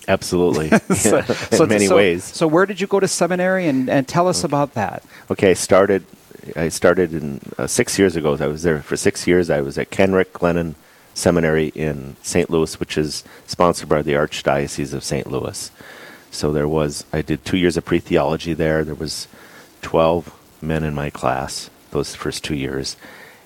Absolutely. 0.08 0.68
so, 0.94 1.18
in 1.18 1.24
so, 1.24 1.66
many 1.66 1.86
so, 1.86 1.96
ways. 1.96 2.24
So, 2.24 2.46
where 2.46 2.66
did 2.66 2.80
you 2.80 2.86
go 2.86 3.00
to 3.00 3.08
seminary 3.08 3.66
and, 3.66 3.88
and 3.88 4.06
tell 4.06 4.28
us 4.28 4.44
okay. 4.44 4.50
about 4.50 4.74
that? 4.74 5.02
Okay, 5.30 5.50
I 5.50 5.54
started. 5.54 6.04
I 6.54 6.68
started 6.68 7.12
in 7.12 7.40
uh, 7.58 7.66
six 7.66 7.98
years 7.98 8.14
ago. 8.14 8.36
I 8.38 8.46
was 8.46 8.62
there 8.62 8.80
for 8.80 8.96
six 8.96 9.26
years. 9.26 9.50
I 9.50 9.60
was 9.62 9.78
at 9.78 9.90
Kenrick 9.90 10.32
Glennon 10.32 10.76
seminary 11.16 11.68
in 11.68 12.14
St. 12.22 12.50
Louis, 12.50 12.78
which 12.78 12.96
is 12.98 13.24
sponsored 13.46 13.88
by 13.88 14.02
the 14.02 14.12
Archdiocese 14.12 14.92
of 14.92 15.02
St. 15.02 15.26
Louis. 15.26 15.70
So 16.30 16.52
there 16.52 16.68
was, 16.68 17.04
I 17.12 17.22
did 17.22 17.44
two 17.44 17.56
years 17.56 17.76
of 17.76 17.84
pre 17.84 17.98
theology 17.98 18.52
there. 18.52 18.84
There 18.84 18.94
was 18.94 19.26
12 19.80 20.32
men 20.60 20.84
in 20.84 20.94
my 20.94 21.10
class 21.10 21.70
those 21.90 22.14
first 22.14 22.44
two 22.44 22.54
years. 22.54 22.96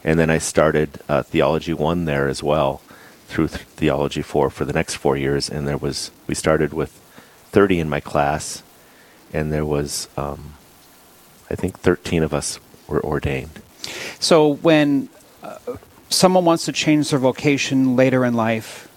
And 0.03 0.19
then 0.19 0.31
I 0.31 0.39
started 0.39 1.01
uh, 1.09 1.23
Theology 1.23 1.73
1 1.73 2.07
there 2.07 2.27
as 2.27 2.43
well 2.43 2.83
through 3.29 3.49
th- 3.49 3.63
Theology 3.63 4.23
4 4.23 4.51
for 4.51 4.65
the 4.65 4.73
next 4.73 4.97
four 4.97 5.17
years. 5.17 5.49
And 5.49 5.69
there 5.69 5.77
was, 5.77 6.11
we 6.27 6.35
started 6.35 6.73
with 6.73 6.91
30 7.53 7.81
in 7.81 7.89
my 7.89 8.01
class, 8.01 8.63
and 9.33 9.53
there 9.53 9.65
was, 9.65 10.09
um, 10.17 10.55
I 11.51 11.55
think, 11.55 11.79
13 11.79 12.23
of 12.23 12.35
us 12.35 12.59
were 12.89 13.05
ordained. 13.05 13.63
So 14.19 14.49
when 14.49 15.11
uh, 15.43 15.59
someone 16.11 16.44
wants 16.44 16.66
to 16.66 16.73
change 16.73 17.11
their 17.11 17.18
vocation 17.18 17.96
later 17.96 18.25
in 18.25 18.35
life, 18.35 18.88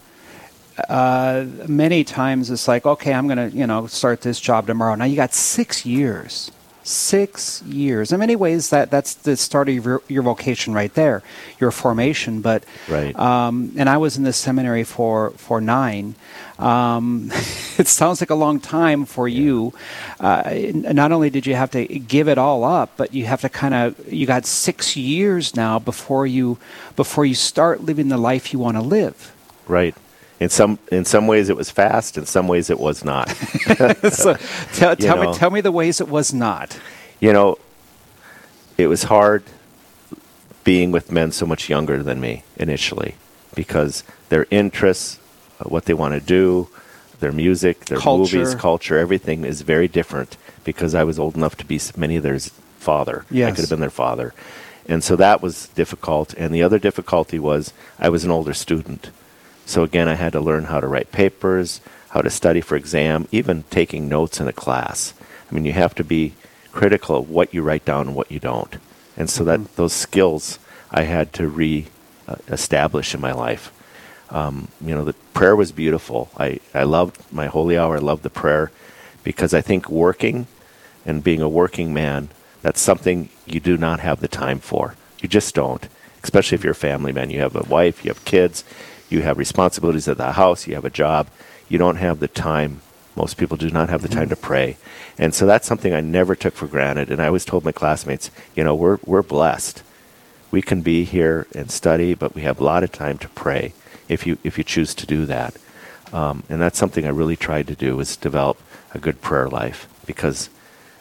uh, 0.90 1.46
many 1.68 2.04
times 2.04 2.50
it's 2.50 2.68
like, 2.68 2.86
okay, 2.86 3.14
I'm 3.14 3.28
going 3.28 3.52
to, 3.52 3.56
you 3.56 3.68
know, 3.68 3.88
start 3.88 4.22
this 4.22 4.40
job 4.40 4.68
tomorrow. 4.68 4.96
Now 4.96 5.06
you 5.06 5.16
got 5.16 5.34
six 5.34 5.86
years, 5.86 6.52
six 6.84 7.62
years. 7.64 8.12
In 8.12 8.20
many 8.20 8.36
ways, 8.36 8.70
that 8.70 8.92
that's 8.92 9.14
the 9.16 9.36
start 9.36 9.70
of 9.70 9.76
your, 9.76 10.02
your 10.08 10.24
vocation 10.24 10.74
right 10.74 10.94
there, 10.94 11.24
your 11.60 11.72
formation. 11.72 12.42
But 12.42 12.64
right. 12.88 13.18
Um, 13.18 13.74
and 13.78 13.90
I 13.90 13.98
was 13.98 14.18
in 14.18 14.24
the 14.24 14.34
seminary 14.34 14.84
for 14.84 15.32
for 15.32 15.62
nine. 15.62 16.16
Um, 16.60 17.30
it 17.78 17.88
sounds 17.88 18.22
like 18.22 18.30
a 18.30 18.36
long 18.36 18.60
time 18.60 19.06
for 19.06 19.28
you. 19.28 19.74
Uh, 20.20 20.44
not 20.74 21.12
only 21.12 21.30
did 21.30 21.46
you 21.46 21.56
have 21.56 21.72
to 21.72 21.86
give 21.86 22.28
it 22.28 22.38
all 22.38 22.64
up, 22.64 22.92
but 22.98 23.14
you 23.14 23.26
have 23.26 23.42
to 23.42 23.50
kind 23.50 23.74
of 23.74 24.14
you 24.14 24.26
got 24.26 24.46
six 24.46 24.96
years 24.96 25.56
now 25.56 25.80
before 25.80 26.28
you 26.28 26.58
before 26.96 27.26
you 27.26 27.36
start 27.36 27.82
living 27.82 28.10
the 28.10 28.18
life 28.18 28.54
you 28.54 28.60
want 28.60 28.78
to 28.78 28.84
live. 28.84 29.34
Right. 29.68 29.96
In 30.40 30.50
some 30.50 30.80
in 30.92 31.06
some 31.06 31.28
ways 31.28 31.50
it 31.50 31.56
was 31.56 31.70
fast. 31.70 32.18
In 32.18 32.26
some 32.26 32.48
ways 32.48 32.70
it 32.70 32.80
was 32.80 33.04
not. 33.06 33.30
so 34.12 34.36
tell, 34.74 34.96
tell 35.08 35.18
me 35.18 35.34
tell 35.38 35.52
me 35.52 35.62
the 35.62 35.72
ways 35.72 36.02
it 36.02 36.10
was 36.10 36.34
not. 36.34 36.78
You 37.20 37.32
know, 37.32 37.58
it 38.78 38.88
was 38.88 39.04
hard 39.04 39.44
being 40.64 40.92
with 40.92 41.12
men 41.12 41.32
so 41.32 41.46
much 41.46 41.70
younger 41.70 42.02
than 42.04 42.20
me 42.20 42.44
initially 42.58 43.16
because 43.56 44.04
their 44.30 44.48
interests, 44.50 45.20
uh, 45.60 45.66
what 45.66 45.86
they 45.86 45.94
want 45.94 46.14
to 46.14 46.20
do, 46.20 46.70
their 47.20 47.32
music, 47.32 47.86
their 47.86 47.98
culture. 47.98 48.38
movies, 48.38 48.56
culture, 48.56 48.98
everything 48.98 49.46
is 49.46 49.62
very 49.62 49.88
different 49.88 50.38
because 50.64 50.96
I 50.96 51.04
was 51.04 51.20
old 51.20 51.36
enough 51.36 51.56
to 51.58 51.66
be 51.66 51.80
many 51.96 52.16
of 52.16 52.24
their 52.24 52.40
father. 52.80 53.26
Yes. 53.30 53.48
I 53.48 53.52
could 53.52 53.62
have 53.62 53.70
been 53.70 53.80
their 53.80 53.90
father. 53.90 54.34
And 54.88 55.04
so 55.04 55.16
that 55.16 55.42
was 55.42 55.68
difficult. 55.70 56.34
And 56.34 56.54
the 56.54 56.64
other 56.64 56.80
difficulty 56.80 57.40
was 57.40 57.74
I 58.00 58.10
was 58.10 58.24
an 58.26 58.32
older 58.32 58.54
student. 58.54 59.12
So 59.66 59.84
again, 59.84 60.08
I 60.08 60.16
had 60.16 60.34
to 60.34 60.42
learn 60.42 60.66
how 60.66 60.80
to 60.80 60.88
write 60.88 61.12
papers, 61.12 61.82
how 62.10 62.22
to 62.22 62.30
study 62.30 62.62
for 62.62 62.76
exam, 62.76 63.28
even 63.32 63.64
taking 63.70 64.10
notes 64.10 64.40
in 64.40 64.48
a 64.48 64.54
class. 64.54 65.14
I 65.50 65.56
mean, 65.56 65.66
you 65.66 65.74
have 65.74 65.96
to 65.96 66.04
be 66.04 66.34
critical 66.72 67.18
of 67.18 67.30
what 67.30 67.54
you 67.54 67.62
write 67.62 67.86
down 67.86 68.08
and 68.08 68.16
what 68.16 68.32
you 68.32 68.40
don't. 68.40 68.78
And 69.16 69.30
so 69.30 69.44
that 69.44 69.60
Mm-hmm. 69.60 69.76
those 69.76 69.94
skills 69.94 70.60
I 70.92 71.04
had 71.04 71.34
to 71.34 71.48
re 71.48 71.88
uh, 72.28 72.36
in 72.48 73.22
my 73.22 73.32
life. 73.32 73.72
Um, 74.30 74.68
you 74.82 74.96
know, 74.96 75.04
the 75.04 75.14
prayer 75.34 75.56
was 75.56 75.72
beautiful. 75.72 76.30
I, 76.38 76.60
I 76.74 76.84
loved 76.84 77.20
my 77.32 77.48
holy 77.48 77.78
hour. 77.78 77.98
I 77.98 78.00
loved 78.00 78.24
the 78.24 78.30
prayer 78.30 78.72
because 79.24 79.54
I 79.54 79.62
think 79.62 79.90
working 79.90 80.48
and 81.06 81.24
being 81.24 81.42
a 81.42 81.50
working 81.50 81.94
man, 81.94 82.30
that's 82.62 82.82
something 82.82 83.30
you 83.46 83.60
do 83.60 83.78
not 83.78 84.00
have 84.00 84.22
the 84.22 84.28
time 84.28 84.60
for. 84.60 84.96
You 85.20 85.30
just 85.30 85.54
don't, 85.54 85.88
especially 86.24 86.56
if 86.56 86.64
you're 86.64 86.72
a 86.72 86.76
family 86.76 87.12
man. 87.12 87.30
You 87.30 87.42
have 87.42 87.56
a 87.56 87.64
wife, 87.64 88.04
you 88.04 88.10
have 88.10 88.24
kids, 88.26 88.64
you 89.14 89.22
have 89.22 89.38
responsibilities 89.38 90.08
at 90.08 90.18
the 90.18 90.34
house, 90.34 90.68
you 90.68 90.76
have 90.76 90.86
a 90.86 90.90
job. 90.90 91.28
You 91.70 91.78
don't 91.78 91.96
have 91.96 92.20
the 92.20 92.28
time. 92.28 92.82
Most 93.16 93.38
people 93.38 93.58
do 93.58 93.70
not 93.70 93.90
have 93.90 94.02
the 94.02 94.10
time 94.10 94.30
to 94.30 94.36
pray. 94.36 94.78
And 95.18 95.34
so 95.34 95.46
that's 95.46 95.68
something 95.68 95.94
I 95.94 96.02
never 96.02 96.36
took 96.36 96.56
for 96.56 96.68
granted. 96.68 97.12
And 97.12 97.22
I 97.22 97.28
always 97.28 97.46
told 97.46 97.64
my 97.64 97.72
classmates, 97.72 98.32
you 98.56 98.64
know, 98.64 98.76
we're, 98.76 99.00
we're 99.06 99.22
blessed. 99.22 99.84
We 100.52 100.62
can 100.62 100.82
be 100.82 101.04
here 101.04 101.48
and 101.56 101.72
study, 101.72 102.14
but 102.16 102.36
we 102.36 102.42
have 102.42 102.60
a 102.60 102.64
lot 102.64 102.84
of 102.84 102.92
time 102.92 103.18
to 103.20 103.30
pray 103.30 103.74
if 104.10 104.28
you, 104.28 104.38
if 104.44 104.58
you 104.58 104.64
choose 104.64 104.94
to 104.96 105.06
do 105.06 105.26
that. 105.26 105.56
Um, 106.12 106.44
and 106.50 106.62
that's 106.62 106.78
something 106.78 107.06
I 107.06 107.10
really 107.10 107.36
tried 107.36 107.68
to 107.68 107.76
do 107.76 107.96
was 107.96 108.16
develop 108.18 108.60
a 108.94 109.00
good 109.00 109.22
prayer 109.22 109.50
life 109.50 109.88
because 110.06 110.50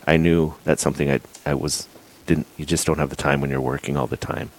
I 0.06 0.16
knew 0.16 0.54
that's 0.64 0.82
something 0.82 1.10
I, 1.10 1.20
I 1.44 1.54
was 1.54 1.88
didn't 2.26 2.46
you 2.56 2.64
just 2.64 2.86
don't 2.86 2.98
have 2.98 3.10
the 3.10 3.16
time 3.16 3.40
when 3.40 3.50
you're 3.50 3.60
working 3.60 3.96
all 3.96 4.06
the 4.06 4.16
time. 4.16 4.50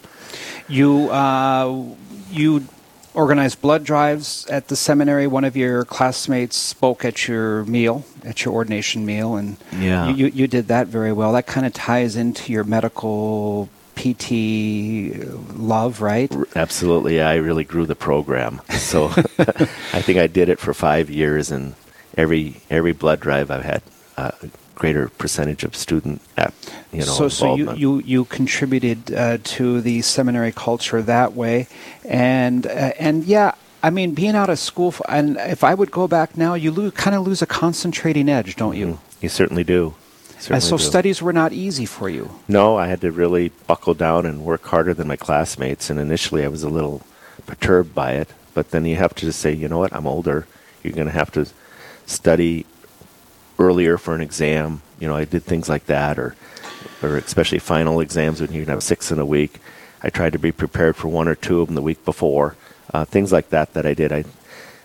You 0.67 1.09
uh, 1.09 1.85
you 2.29 2.67
organized 3.13 3.61
blood 3.61 3.83
drives 3.83 4.45
at 4.47 4.67
the 4.67 4.75
seminary. 4.75 5.27
One 5.27 5.43
of 5.43 5.55
your 5.55 5.85
classmates 5.85 6.55
spoke 6.55 7.05
at 7.05 7.27
your 7.27 7.63
meal, 7.65 8.05
at 8.23 8.43
your 8.45 8.53
ordination 8.53 9.05
meal, 9.05 9.35
and 9.35 9.57
Yeah. 9.71 10.09
you, 10.09 10.27
you, 10.27 10.47
did 10.47 10.67
that 10.67 10.87
very 10.87 11.11
well. 11.13 11.33
That 11.33 11.45
kind 11.47 11.65
of 11.65 11.73
ties 11.73 12.15
into 12.15 12.51
your 12.51 12.63
medical 12.63 13.69
PT 13.95 14.31
love, 15.55 16.01
right? 16.01 16.31
Absolutely, 16.55 17.21
I 17.21 17.35
really 17.35 17.63
grew 17.63 17.85
the 17.85 17.95
program. 17.95 18.61
So 18.71 19.07
I 19.37 20.01
think 20.01 20.17
I 20.19 20.27
did 20.27 20.49
it 20.49 20.59
for 20.59 20.73
five 20.73 21.09
years, 21.09 21.51
and 21.51 21.75
every 22.17 22.57
every 22.69 22.93
blood 22.93 23.19
drive 23.19 23.51
I've 23.51 23.63
had 23.63 23.81
a 24.17 24.33
greater 24.75 25.09
percentage 25.09 25.63
of 25.63 25.75
student 25.75 26.21
at 26.35 26.53
you 26.91 26.99
know 26.99 27.05
so, 27.05 27.27
so 27.27 27.55
you, 27.55 27.73
you, 27.73 27.99
you 27.99 28.25
contributed 28.25 29.13
uh, 29.13 29.37
to 29.43 29.81
the 29.81 30.01
seminary 30.01 30.51
culture 30.51 31.01
that 31.01 31.33
way, 31.33 31.67
and 32.03 32.65
uh, 32.65 32.91
and 32.99 33.23
yeah, 33.25 33.55
I 33.83 33.89
mean, 33.89 34.13
being 34.13 34.35
out 34.35 34.49
of 34.49 34.59
school, 34.59 34.89
f 34.89 35.01
and 35.09 35.37
if 35.37 35.63
I 35.63 35.73
would 35.73 35.91
go 35.91 36.07
back 36.07 36.37
now, 36.37 36.53
you 36.53 36.71
lose, 36.71 36.93
kind 36.93 37.15
of 37.15 37.27
lose 37.27 37.41
a 37.41 37.45
concentrating 37.45 38.29
edge, 38.29 38.55
don't 38.55 38.77
you? 38.77 38.99
you 39.19 39.29
certainly 39.29 39.63
do. 39.63 39.95
And 40.49 40.63
so 40.63 40.77
do. 40.77 40.83
studies 40.83 41.21
were 41.21 41.33
not 41.33 41.53
easy 41.53 41.85
for 41.85 42.09
you. 42.09 42.31
No, 42.47 42.77
I 42.77 42.87
had 42.87 43.01
to 43.01 43.11
really 43.11 43.49
buckle 43.67 43.93
down 43.93 44.25
and 44.25 44.43
work 44.43 44.65
harder 44.65 44.93
than 44.93 45.07
my 45.07 45.15
classmates. 45.15 45.89
And 45.89 45.99
initially, 45.99 46.43
I 46.43 46.49
was 46.49 46.63
a 46.63 46.69
little 46.69 47.01
perturbed 47.45 47.93
by 47.95 48.13
it. 48.13 48.29
But 48.53 48.71
then 48.71 48.85
you 48.85 48.97
have 48.97 49.15
to 49.15 49.25
just 49.25 49.39
say, 49.39 49.53
you 49.53 49.67
know 49.67 49.79
what, 49.79 49.93
I'm 49.93 50.05
older. 50.05 50.45
You're 50.83 50.93
going 50.93 51.07
to 51.07 51.13
have 51.13 51.31
to 51.31 51.47
study 52.05 52.65
earlier 53.59 53.97
for 53.97 54.15
an 54.15 54.21
exam. 54.21 54.81
You 54.99 55.07
know, 55.07 55.15
I 55.15 55.25
did 55.25 55.43
things 55.43 55.69
like 55.69 55.85
that, 55.85 56.17
or, 56.17 56.35
or 57.01 57.17
especially 57.17 57.59
final 57.59 57.99
exams 57.99 58.41
when 58.41 58.51
you 58.51 58.63
can 58.63 58.73
have 58.73 58.83
six 58.83 59.11
in 59.11 59.19
a 59.19 59.25
week. 59.25 59.59
I 60.01 60.09
tried 60.09 60.33
to 60.33 60.39
be 60.39 60.51
prepared 60.51 60.95
for 60.95 61.07
one 61.07 61.27
or 61.27 61.35
two 61.35 61.61
of 61.61 61.67
them 61.67 61.75
the 61.75 61.81
week 61.81 62.03
before. 62.05 62.55
Uh, 62.93 63.05
things 63.05 63.31
like 63.31 63.49
that 63.49 63.73
that 63.73 63.85
I 63.85 63.93
did. 63.93 64.11
I, 64.11 64.25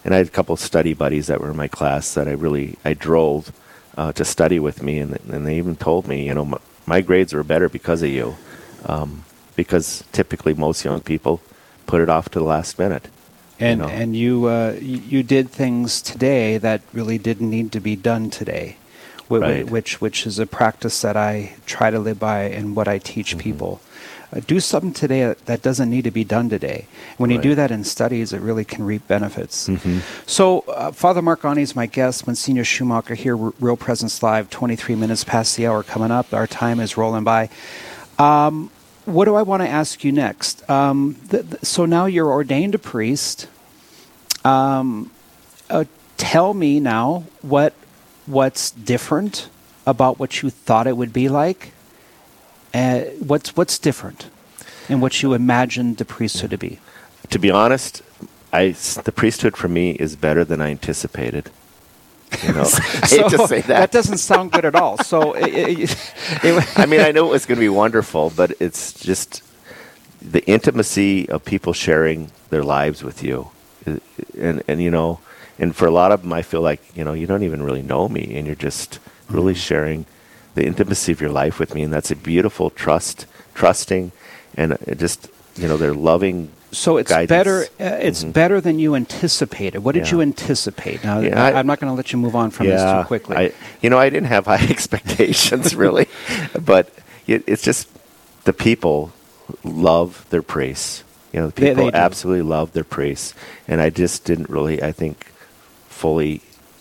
and 0.04 0.14
I 0.14 0.18
had 0.18 0.26
a 0.26 0.30
couple 0.30 0.52
of 0.52 0.60
study 0.60 0.94
buddies 0.94 1.26
that 1.26 1.40
were 1.40 1.50
in 1.50 1.56
my 1.56 1.68
class 1.68 2.14
that 2.14 2.28
I 2.28 2.32
really 2.32 2.76
I 2.84 2.94
drove 2.94 3.52
uh, 3.96 4.12
to 4.12 4.24
study 4.24 4.60
with 4.60 4.82
me, 4.82 5.00
and, 5.00 5.18
and 5.28 5.46
they 5.46 5.58
even 5.58 5.76
told 5.76 6.06
me, 6.06 6.26
you 6.26 6.34
know, 6.34 6.44
my, 6.44 6.58
my 6.86 7.00
grades 7.00 7.32
were 7.34 7.42
better 7.42 7.68
because 7.68 8.02
of 8.02 8.08
you, 8.08 8.36
um, 8.86 9.24
because 9.56 10.04
typically 10.12 10.54
most 10.54 10.84
young 10.84 11.00
people 11.00 11.40
put 11.86 12.00
it 12.00 12.08
off 12.08 12.28
to 12.30 12.38
the 12.38 12.44
last 12.44 12.78
minute. 12.78 13.08
And 13.60 13.80
know. 13.80 13.88
and 13.88 14.14
you 14.16 14.46
uh, 14.46 14.76
you 14.80 15.22
did 15.22 15.50
things 15.50 16.00
today 16.00 16.58
that 16.58 16.80
really 16.92 17.18
didn't 17.18 17.50
need 17.50 17.72
to 17.72 17.80
be 17.80 17.96
done 17.96 18.30
today, 18.30 18.76
whi- 19.28 19.38
Right. 19.40 19.66
which 19.70 20.00
which 20.00 20.26
is 20.26 20.38
a 20.38 20.46
practice 20.46 21.00
that 21.02 21.16
I 21.16 21.54
try 21.66 21.90
to 21.90 21.98
live 21.98 22.18
by 22.20 22.42
and 22.44 22.76
what 22.76 22.86
I 22.86 22.98
teach 22.98 23.30
Mm-hmm. 23.30 23.40
people. 23.40 23.80
Uh, 24.30 24.40
do 24.46 24.60
something 24.60 24.92
today 24.92 25.24
that- 25.24 25.46
that 25.46 25.62
doesn't 25.62 25.88
need 25.90 26.04
to 26.04 26.10
be 26.10 26.22
done 26.22 26.48
today. 26.50 26.84
When 27.16 27.30
you 27.30 27.38
do 27.40 27.54
that 27.54 27.70
in 27.70 27.82
studies, 27.82 28.32
it 28.34 28.40
really 28.42 28.64
can 28.64 28.84
reap 28.84 29.08
benefits. 29.08 29.68
Mhm. 29.68 30.02
So, 30.26 30.64
uh, 30.68 30.92
Father 30.92 31.22
Mark 31.22 31.42
Aune 31.46 31.58
is 31.62 31.74
my 31.74 31.86
guest. 31.86 32.26
Monsignor 32.26 32.62
Schumacher 32.64 33.14
here, 33.14 33.36
R- 33.42 33.54
Real 33.58 33.76
Presence 33.76 34.22
Live. 34.22 34.50
Twenty-three 34.50 34.94
minutes 34.96 35.24
past 35.24 35.56
the 35.56 35.66
hour 35.66 35.82
coming 35.82 36.10
up. 36.12 36.32
Our 36.32 36.46
time 36.46 36.78
is 36.78 36.96
rolling 36.96 37.24
by. 37.24 37.48
Um, 38.18 38.70
what 39.08 39.24
do 39.24 39.34
I 39.34 39.42
want 39.42 39.62
to 39.62 39.68
ask 39.68 40.04
you 40.04 40.12
next? 40.12 40.68
Um, 40.68 41.16
th- 41.30 41.48
th- 41.48 41.64
so 41.64 41.86
now 41.86 42.06
you're 42.06 42.30
ordained 42.30 42.74
a 42.74 42.78
priest. 42.78 43.48
Um, 44.44 45.10
uh, 45.70 45.84
tell 46.16 46.54
me 46.54 46.78
now 46.80 47.24
what 47.42 47.72
what's 48.26 48.70
different 48.70 49.48
about 49.86 50.18
what 50.18 50.42
you 50.42 50.50
thought 50.50 50.86
it 50.86 50.96
would 50.96 51.12
be 51.12 51.28
like. 51.28 51.72
Uh, 52.74 53.00
what's 53.18 53.56
what's 53.56 53.78
different 53.78 54.28
in 54.88 55.00
what 55.00 55.22
you 55.22 55.32
imagined 55.32 55.96
the 55.96 56.04
priesthood 56.04 56.50
to 56.50 56.58
be? 56.58 56.78
To 57.30 57.38
be 57.38 57.50
honest, 57.50 58.02
I 58.52 58.70
the 59.04 59.12
priesthood 59.12 59.56
for 59.56 59.68
me 59.68 59.92
is 59.92 60.16
better 60.16 60.44
than 60.44 60.60
I 60.60 60.70
anticipated. 60.70 61.50
You 62.42 62.52
know, 62.52 62.64
hate 63.04 63.28
to 63.30 63.46
say 63.46 63.60
that. 63.62 63.90
doesn't 63.90 64.18
sound 64.18 64.52
good 64.52 64.64
at 64.64 64.74
all. 64.74 64.98
So, 64.98 65.32
it, 65.34 65.48
it, 65.54 66.12
it, 66.44 66.78
I 66.78 66.86
mean, 66.86 67.00
I 67.00 67.12
know 67.12 67.26
it 67.26 67.32
was 67.32 67.46
going 67.46 67.56
to 67.56 67.60
be 67.60 67.68
wonderful, 67.68 68.30
but 68.36 68.52
it's 68.60 68.92
just 68.92 69.42
the 70.20 70.44
intimacy 70.46 71.28
of 71.28 71.44
people 71.44 71.72
sharing 71.72 72.30
their 72.50 72.62
lives 72.62 73.02
with 73.02 73.22
you, 73.22 73.50
and 73.86 74.62
and 74.68 74.82
you 74.82 74.90
know, 74.90 75.20
and 75.58 75.74
for 75.74 75.86
a 75.86 75.90
lot 75.90 76.12
of 76.12 76.22
them, 76.22 76.32
I 76.32 76.42
feel 76.42 76.60
like 76.60 76.80
you 76.96 77.04
know 77.04 77.12
you 77.12 77.26
don't 77.26 77.42
even 77.42 77.62
really 77.62 77.82
know 77.82 78.08
me, 78.08 78.36
and 78.36 78.46
you're 78.46 78.56
just 78.56 78.98
really 79.28 79.54
sharing 79.54 80.06
the 80.54 80.66
intimacy 80.66 81.12
of 81.12 81.20
your 81.20 81.30
life 81.30 81.58
with 81.58 81.74
me, 81.74 81.82
and 81.82 81.92
that's 81.92 82.10
a 82.10 82.16
beautiful 82.16 82.70
trust, 82.70 83.26
trusting, 83.54 84.12
and 84.56 84.72
uh, 84.72 84.94
just 84.96 85.28
you 85.56 85.68
know 85.68 85.76
they're 85.76 85.94
loving. 85.94 86.50
So 86.70 86.98
it's 86.98 87.10
guidance. 87.10 87.28
better. 87.28 87.62
Uh, 87.80 87.96
it's 88.08 88.24
Mhm. 88.24 88.32
better 88.34 88.60
than 88.60 88.78
you 88.78 88.94
anticipated. 88.94 89.78
What 89.80 89.94
did 89.94 90.06
Yeah. 90.06 90.12
you 90.12 90.20
anticipate? 90.22 91.02
Now, 91.02 91.20
Yeah, 91.20 91.42
I, 91.42 91.58
am 91.60 91.66
not 91.66 91.80
going 91.80 91.90
to 91.90 91.96
let 91.96 92.12
you 92.12 92.18
move 92.18 92.36
on 92.36 92.50
from 92.50 92.66
this 92.66 92.82
too 92.82 93.04
quickly. 93.06 93.36
I, 93.36 93.52
you 93.80 93.88
know, 93.90 93.98
I 93.98 94.10
didn't 94.10 94.28
have 94.28 94.44
high 94.46 94.66
expectations 94.70 95.74
really, 95.74 96.08
but 96.60 96.90
it, 97.26 97.42
it's 97.46 97.62
just 97.62 97.88
the 98.44 98.52
people 98.52 99.12
love 99.64 100.26
their 100.30 100.42
priests. 100.42 101.04
You 101.32 101.40
know, 101.40 101.46
the 101.46 101.52
people 101.52 101.84
they 101.86 101.90
do. 101.90 101.96
absolutely 101.96 102.42
love 102.42 102.72
their 102.72 102.84
priests, 102.84 103.34
and 103.66 103.80
I 103.80 103.90
just 103.90 104.24
didn't 104.24 104.48
really, 104.50 104.82
I 104.82 104.92
think, 104.92 105.26
fully 105.88 106.40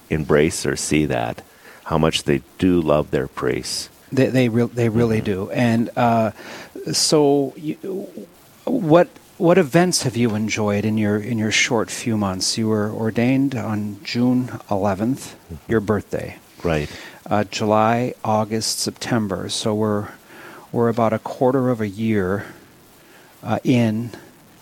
embrace 0.10 0.66
or 0.66 0.76
see 0.78 1.06
that 1.06 1.42
how 1.86 1.98
much 1.98 2.24
they 2.24 2.42
do 2.58 2.80
love 2.82 3.12
their 3.12 3.28
priests. 3.28 3.90
They 4.12 4.28
they, 4.28 4.48
re- 4.50 4.70
they 4.74 4.88
really 4.90 5.18
Mm-hmm. 5.22 5.26
do. 5.48 5.52
And 5.52 5.90
uh, 5.98 6.32
so, 6.94 7.54
you, 7.58 7.76
what 8.66 9.08
what 9.38 9.58
events 9.58 10.04
have 10.04 10.18
you 10.18 10.36
enjoyed 10.36 10.86
in 10.86 10.98
your 10.98 11.18
in 11.18 11.38
your 11.38 11.52
short 11.52 11.90
few 11.92 12.18
months? 12.18 12.58
You 12.58 12.68
were 12.70 12.92
ordained 12.92 13.56
on 13.56 14.00
June 14.04 14.48
11th, 14.70 15.36
Mm-hmm. 15.54 15.72
your 15.72 15.80
birthday. 15.80 16.38
Right. 16.64 16.90
Uh, 17.30 17.44
July, 17.46 18.14
August, 18.24 18.80
September. 18.80 19.50
So 19.50 19.74
we're 19.76 20.10
we're 20.72 20.90
about 20.90 21.14
a 21.14 21.20
quarter 21.20 21.70
of 21.70 21.82
a 21.82 21.88
year 21.88 22.46
uh, 23.44 23.60
in 23.64 24.12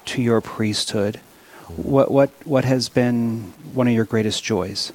to 0.06 0.22
your 0.22 0.42
priesthood. 0.42 1.20
Mm-hmm. 1.64 1.82
What 1.92 2.12
what 2.12 2.30
what 2.44 2.66
has 2.66 2.90
been 2.90 3.54
one 3.74 3.88
of 3.88 3.94
your 3.94 4.06
greatest 4.06 4.44
joys? 4.44 4.92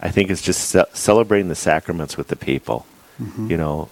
I 0.00 0.10
think 0.10 0.30
it's 0.30 0.42
just 0.42 0.68
ce- 0.70 0.92
celebrating 0.92 1.48
the 1.48 1.54
sacraments 1.54 2.16
with 2.16 2.28
the 2.28 2.36
people. 2.36 2.84
Mhm. 3.22 3.48
You 3.50 3.56
know, 3.56 3.88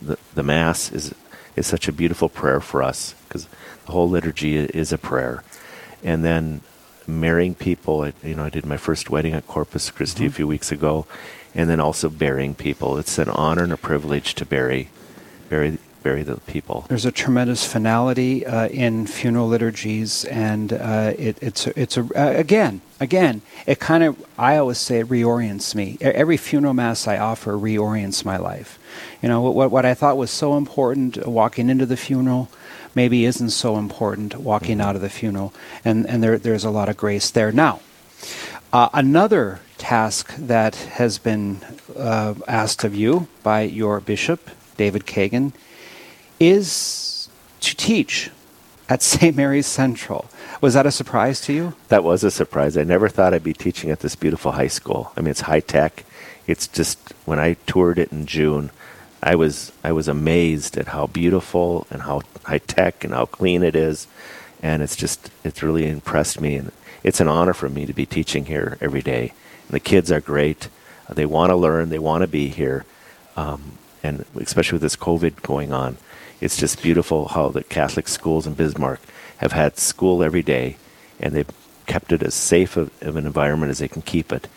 the 0.00 0.16
the 0.34 0.42
mass 0.42 0.90
is 0.92 1.14
is 1.56 1.66
such 1.66 1.88
a 1.88 1.92
beautiful 1.92 2.28
prayer 2.30 2.60
for 2.60 2.82
us 2.82 3.14
because 3.28 3.46
whole 3.86 4.08
liturgy 4.08 4.56
is 4.58 4.92
a 4.92 4.98
prayer, 4.98 5.42
and 6.04 6.24
then 6.24 6.60
marrying 7.06 7.54
people. 7.54 8.02
I, 8.02 8.12
you 8.22 8.34
know, 8.34 8.44
I 8.44 8.50
did 8.50 8.64
my 8.66 8.76
first 8.76 9.10
wedding 9.10 9.34
at 9.34 9.46
Corpus 9.46 9.90
Christi 9.90 10.26
a 10.26 10.28
Mhm. 10.28 10.32
few 10.34 10.46
weeks 10.46 10.70
ago, 10.72 11.06
and 11.54 11.68
then 11.68 11.80
also 11.80 12.08
burying 12.08 12.54
people. 12.54 12.96
It's 12.98 13.18
an 13.18 13.28
honor 13.28 13.64
and 13.64 13.72
a 13.72 13.76
privilege 13.76 14.34
to 14.36 14.44
bury 14.46 14.88
bury 15.50 15.78
bury 16.02 16.24
the 16.24 16.36
people. 16.48 16.84
There's 16.88 17.04
a 17.06 17.12
tremendous 17.12 17.64
finality 17.64 18.44
uh, 18.44 18.66
in 18.68 19.06
funeral 19.06 19.46
liturgies, 19.48 20.24
and 20.24 20.72
uh, 20.72 21.12
it, 21.18 21.36
it's 21.40 21.66
it's 21.68 21.96
a 21.96 22.02
uh, 22.16 22.32
again 22.38 22.80
again 23.00 23.42
it 23.66 23.78
kind 23.78 24.02
of 24.02 24.16
I 24.38 24.56
always 24.56 24.78
say 24.78 24.98
it 25.00 25.08
reorients 25.08 25.74
me. 25.74 25.98
Every 26.00 26.36
funeral 26.36 26.74
mass 26.74 27.06
I 27.06 27.18
offer 27.18 27.52
reorients 27.52 28.24
my 28.24 28.36
life. 28.36 28.78
You 29.22 29.28
know 29.28 29.40
what 29.42 29.70
what 29.70 29.84
I 29.84 29.94
thought 29.94 30.16
was 30.16 30.30
so 30.30 30.56
important 30.56 31.18
uh, 31.18 31.30
walking 31.30 31.68
into 31.70 31.86
the 31.86 31.96
funeral 31.96 32.48
maybe 32.94 33.24
isn't 33.24 33.50
so 33.50 33.76
important 33.76 34.36
walking 34.36 34.80
out 34.80 34.96
of 34.96 35.02
the 35.02 35.10
funeral, 35.10 35.52
and 35.84 36.06
and 36.08 36.22
there 36.22 36.38
there's 36.38 36.64
a 36.64 36.70
lot 36.70 36.88
of 36.88 36.96
grace 36.96 37.30
there 37.30 37.52
now. 37.52 37.80
Uh, 38.72 38.88
another 38.94 39.60
task 39.76 40.34
that 40.36 40.74
has 40.76 41.18
been 41.18 41.58
uh, 41.96 42.34
asked 42.48 42.84
of 42.84 42.94
you 42.94 43.28
by 43.42 43.62
your 43.62 44.00
bishop, 44.00 44.48
David 44.76 45.04
Kagan, 45.04 45.52
is 46.40 47.28
to 47.60 47.76
teach 47.76 48.30
at 48.88 49.02
St. 49.12 49.36
Mary's 49.36 49.66
Central. 49.66 50.26
Was 50.60 50.74
that 50.74 50.86
a 50.86 50.90
surprise 50.90 51.40
to 51.42 51.52
you? 51.52 51.74
That 51.88 52.04
was 52.04 52.24
a 52.24 52.30
surprise. 52.30 52.76
I 52.76 52.84
never 52.84 53.08
thought 53.08 53.34
I'd 53.34 53.44
be 53.44 53.52
teaching 53.52 53.90
at 53.90 54.00
this 54.00 54.14
beautiful 54.14 54.52
high 54.52 54.68
school. 54.68 55.12
I 55.16 55.20
mean, 55.20 55.30
it's 55.30 55.42
high 55.42 55.60
tech. 55.60 56.04
It's 56.46 56.66
just 56.66 56.98
when 57.24 57.38
I 57.38 57.54
toured 57.66 57.98
it 57.98 58.12
in 58.12 58.26
June, 58.26 58.70
I 59.22 59.36
was 59.36 59.72
I 59.84 59.92
was 59.92 60.08
amazed 60.08 60.76
at 60.76 60.88
how 60.88 61.06
beautiful 61.06 61.86
and 61.90 62.02
how 62.02 62.22
high 62.44 62.58
tech 62.58 63.04
and 63.04 63.14
how 63.14 63.26
clean 63.26 63.62
it 63.62 63.76
is, 63.76 64.08
and 64.62 64.82
it's 64.82 64.96
just 64.96 65.30
it's 65.44 65.62
really 65.62 65.88
impressed 65.88 66.40
me. 66.40 66.56
And 66.56 66.72
it's 67.04 67.20
an 67.20 67.28
honor 67.28 67.52
for 67.52 67.68
me 67.68 67.86
to 67.86 67.92
be 67.92 68.06
teaching 68.06 68.46
here 68.46 68.78
every 68.80 69.02
day. 69.02 69.32
And 69.68 69.70
the 69.70 69.80
kids 69.80 70.10
are 70.10 70.20
great. 70.20 70.68
They 71.08 71.26
want 71.26 71.50
to 71.50 71.56
learn. 71.56 71.90
They 71.90 71.98
want 71.98 72.22
to 72.22 72.26
be 72.26 72.48
here, 72.48 72.84
um, 73.36 73.78
and 74.02 74.24
especially 74.36 74.76
with 74.76 74.82
this 74.82 74.96
COVID 74.96 75.42
going 75.42 75.72
on, 75.72 75.98
it's 76.40 76.56
just 76.56 76.82
beautiful 76.82 77.28
how 77.28 77.50
the 77.50 77.62
Catholic 77.62 78.08
schools 78.08 78.46
in 78.46 78.54
Bismarck 78.54 79.00
have 79.38 79.52
had 79.52 79.78
school 79.78 80.22
every 80.22 80.42
day, 80.42 80.76
and 81.20 81.34
they've 81.34 81.50
kept 81.86 82.12
it 82.12 82.22
as 82.22 82.34
safe 82.34 82.76
of, 82.76 82.90
of 83.02 83.16
an 83.16 83.26
environment 83.26 83.70
as 83.70 83.78
they 83.78 83.88
can 83.88 84.02
keep 84.02 84.32
it. 84.32 84.48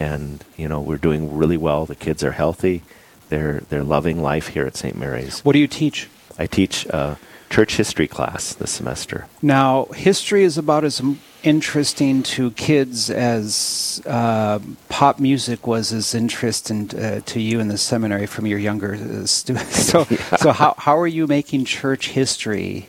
And 0.00 0.44
you 0.56 0.68
know, 0.68 0.80
we're 0.80 0.96
doing 0.96 1.36
really 1.36 1.56
well. 1.56 1.86
The 1.86 1.94
kids 1.94 2.24
are 2.24 2.32
healthy. 2.32 2.82
They're 3.28 3.60
they're 3.68 3.84
loving 3.84 4.22
life 4.22 4.48
here 4.48 4.66
at 4.66 4.76
St. 4.76 4.96
Mary's. 4.96 5.40
What 5.44 5.52
do 5.52 5.58
you 5.58 5.66
teach? 5.66 6.08
I 6.38 6.46
teach 6.46 6.86
a 6.86 7.18
church 7.50 7.76
history 7.76 8.06
class 8.06 8.54
this 8.54 8.70
semester. 8.70 9.26
Now, 9.42 9.86
history 9.86 10.44
is 10.44 10.58
about 10.58 10.84
as 10.84 11.02
interesting 11.42 12.22
to 12.22 12.50
kids 12.52 13.10
as 13.10 14.02
uh, 14.06 14.58
pop 14.88 15.18
music 15.18 15.66
was 15.66 15.92
as 15.92 16.14
interesting 16.14 16.90
uh, 16.98 17.20
to 17.26 17.40
you 17.40 17.60
in 17.60 17.68
the 17.68 17.78
seminary 17.78 18.26
from 18.26 18.46
your 18.46 18.58
younger 18.58 18.94
uh, 18.94 19.26
students. 19.26 19.78
So, 19.88 20.04
so 20.38 20.52
how, 20.52 20.74
how 20.76 20.98
are 20.98 21.06
you 21.06 21.26
making 21.26 21.64
church 21.64 22.10
history 22.10 22.88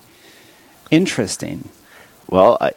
interesting? 0.91 1.69
Well, 2.27 2.57
I 2.59 2.73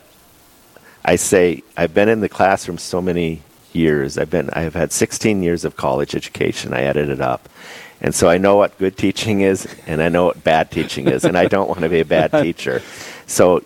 I 1.05 1.17
say 1.17 1.63
I've 1.77 1.93
been 1.93 2.09
in 2.09 2.21
the 2.21 2.29
classroom 2.29 2.79
so 2.79 3.03
many 3.03 3.43
years. 3.75 4.19
I've 4.19 4.31
been 4.31 4.51
I've 4.51 4.75
had 4.75 4.93
16 4.93 5.43
years 5.43 5.65
of 5.65 5.77
college 5.77 6.15
education. 6.15 6.73
I 6.73 6.83
added 6.83 7.09
it 7.09 7.21
up. 7.21 7.49
And 8.01 8.15
so 8.15 8.29
I 8.29 8.37
know 8.39 8.57
what 8.57 8.77
good 8.79 8.97
teaching 8.97 9.43
is 9.43 9.67
and 9.87 10.03
I 10.03 10.09
know 10.09 10.25
what 10.25 10.43
bad 10.43 10.71
teaching 10.71 11.09
is 11.09 11.25
and 11.25 11.39
I 11.39 11.47
don't 11.47 11.69
want 11.69 11.81
to 11.81 11.89
be 11.89 12.01
a 12.01 12.05
bad 12.05 12.33
teacher. 12.43 12.83
So 13.27 13.65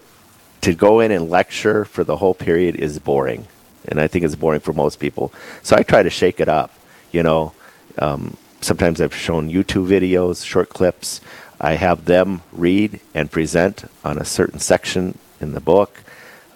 to 0.60 0.74
go 0.74 1.00
in 1.00 1.10
and 1.10 1.30
lecture 1.30 1.84
for 1.84 2.04
the 2.04 2.16
whole 2.16 2.34
period 2.34 2.76
is 2.76 2.98
boring. 2.98 3.46
And 3.88 4.00
I 4.00 4.08
think 4.08 4.24
it's 4.24 4.34
boring 4.34 4.60
for 4.60 4.72
most 4.72 4.98
people. 4.98 5.32
So 5.62 5.76
I 5.76 5.82
try 5.82 6.02
to 6.02 6.10
shake 6.10 6.40
it 6.40 6.48
up, 6.48 6.72
you 7.12 7.22
know. 7.22 7.52
Um, 7.98 8.36
sometimes 8.60 9.00
I've 9.00 9.14
shown 9.14 9.48
YouTube 9.48 9.86
videos, 9.86 10.44
short 10.44 10.68
clips. 10.68 11.20
I 11.60 11.74
have 11.74 12.04
them 12.04 12.42
read 12.52 13.00
and 13.14 13.30
present 13.30 13.84
on 14.04 14.18
a 14.18 14.24
certain 14.24 14.58
section 14.58 15.18
in 15.40 15.52
the 15.52 15.60
book. 15.60 16.02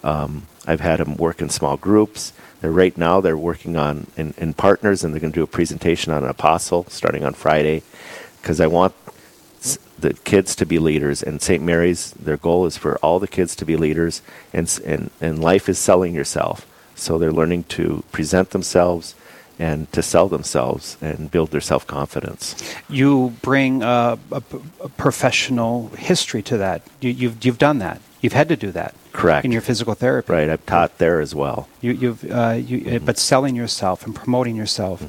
Um, 0.03 0.47
I've 0.67 0.81
had 0.81 0.99
them 0.99 1.15
work 1.15 1.41
in 1.41 1.49
small 1.49 1.77
groups. 1.77 2.33
They're 2.61 2.71
right 2.71 2.95
now 2.97 3.21
they're 3.21 3.37
working 3.37 3.75
on 3.75 4.07
in, 4.15 4.33
in 4.37 4.53
partners, 4.53 5.03
and 5.03 5.13
they're 5.13 5.19
going 5.21 5.33
to 5.33 5.39
do 5.39 5.43
a 5.43 5.47
presentation 5.47 6.13
on 6.13 6.23
an 6.23 6.29
apostle 6.29 6.85
starting 6.89 7.25
on 7.25 7.33
Friday, 7.33 7.83
because 8.41 8.61
I 8.61 8.67
want 8.67 8.93
the 9.99 10.13
kids 10.13 10.55
to 10.55 10.65
be 10.65 10.79
leaders. 10.79 11.23
And 11.23 11.41
St. 11.41 11.63
Mary's, 11.63 12.11
their 12.11 12.37
goal 12.37 12.65
is 12.65 12.77
for 12.77 12.97
all 12.97 13.19
the 13.19 13.27
kids 13.27 13.55
to 13.57 13.65
be 13.65 13.75
leaders, 13.75 14.21
and 14.53 14.79
and 14.85 15.09
and 15.19 15.41
life 15.41 15.67
is 15.69 15.79
selling 15.79 16.13
yourself. 16.13 16.67
So 16.95 17.17
they're 17.17 17.31
learning 17.31 17.63
to 17.75 18.03
present 18.11 18.51
themselves 18.51 19.15
and 19.57 19.91
to 19.91 20.01
sell 20.01 20.27
themselves 20.27 20.97
and 21.01 21.31
build 21.31 21.51
their 21.51 21.61
self 21.61 21.85
confidence. 21.87 22.55
You 22.89 23.33
bring 23.41 23.81
a 23.83 24.19
a, 24.31 24.43
a 24.81 24.89
professional 24.89 25.89
history 25.89 26.43
to 26.43 26.57
that. 26.57 26.81
You, 26.99 27.09
you've, 27.09 27.43
you've 27.45 27.57
done 27.57 27.79
that. 27.79 28.01
You've 28.21 28.33
had 28.33 28.49
to 28.49 28.55
do 28.55 28.71
that. 28.71 28.93
Correct. 29.11 29.45
In 29.45 29.51
your 29.51 29.61
physical 29.61 29.93
therapy. 29.93 30.31
Right, 30.31 30.49
I've 30.49 30.65
taught 30.65 30.97
there 30.97 31.19
as 31.19 31.35
well. 31.35 31.67
You, 31.81 31.91
you've, 31.91 32.31
uh, 32.31 32.51
you, 32.51 32.95
uh, 32.95 32.99
but 32.99 33.17
selling 33.17 33.55
yourself 33.55 34.05
and 34.05 34.15
promoting 34.15 34.55
yourself. 34.55 35.03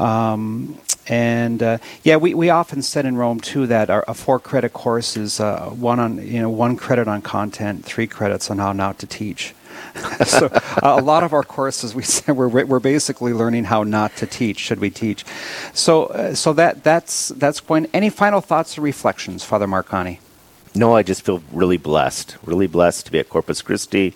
Um, 0.00 0.78
and 1.08 1.62
uh, 1.62 1.78
yeah, 2.02 2.16
we, 2.16 2.34
we 2.34 2.50
often 2.50 2.82
said 2.82 3.06
in 3.06 3.16
Rome 3.16 3.40
too 3.40 3.66
that 3.66 3.90
our, 3.90 4.04
a 4.06 4.14
four 4.14 4.38
credit 4.38 4.72
course 4.72 5.16
is 5.16 5.40
uh, 5.40 5.70
one 5.70 5.98
on 5.98 6.24
you 6.24 6.40
know 6.40 6.50
one 6.50 6.76
credit 6.76 7.08
on 7.08 7.22
content, 7.22 7.84
three 7.84 8.06
credits 8.06 8.50
on 8.50 8.58
how 8.58 8.72
not 8.72 8.98
to 9.00 9.06
teach. 9.06 9.54
so 10.24 10.46
uh, 10.46 10.80
a 10.82 11.00
lot 11.00 11.22
of 11.22 11.32
our 11.32 11.42
courses 11.42 11.94
we 11.94 12.02
said 12.02 12.36
we're 12.36 12.48
we're 12.48 12.80
basically 12.80 13.32
learning 13.32 13.64
how 13.64 13.82
not 13.82 14.14
to 14.16 14.26
teach. 14.26 14.58
Should 14.58 14.80
we 14.80 14.90
teach? 14.90 15.24
So 15.72 16.06
uh, 16.06 16.34
so 16.34 16.52
that 16.52 16.84
that's 16.84 17.28
that's 17.28 17.60
going. 17.60 17.86
Any 17.92 18.10
final 18.10 18.40
thoughts 18.40 18.76
or 18.78 18.82
reflections, 18.82 19.44
Father 19.44 19.66
Mark 19.66 19.92
Aune? 19.92 20.18
No, 20.74 20.94
I 20.96 21.02
just 21.02 21.22
feel 21.22 21.42
really 21.52 21.76
blessed, 21.78 22.36
really 22.44 22.66
blessed 22.66 23.06
to 23.06 23.12
be 23.12 23.18
at 23.18 23.28
Corpus 23.28 23.62
Christi 23.62 24.14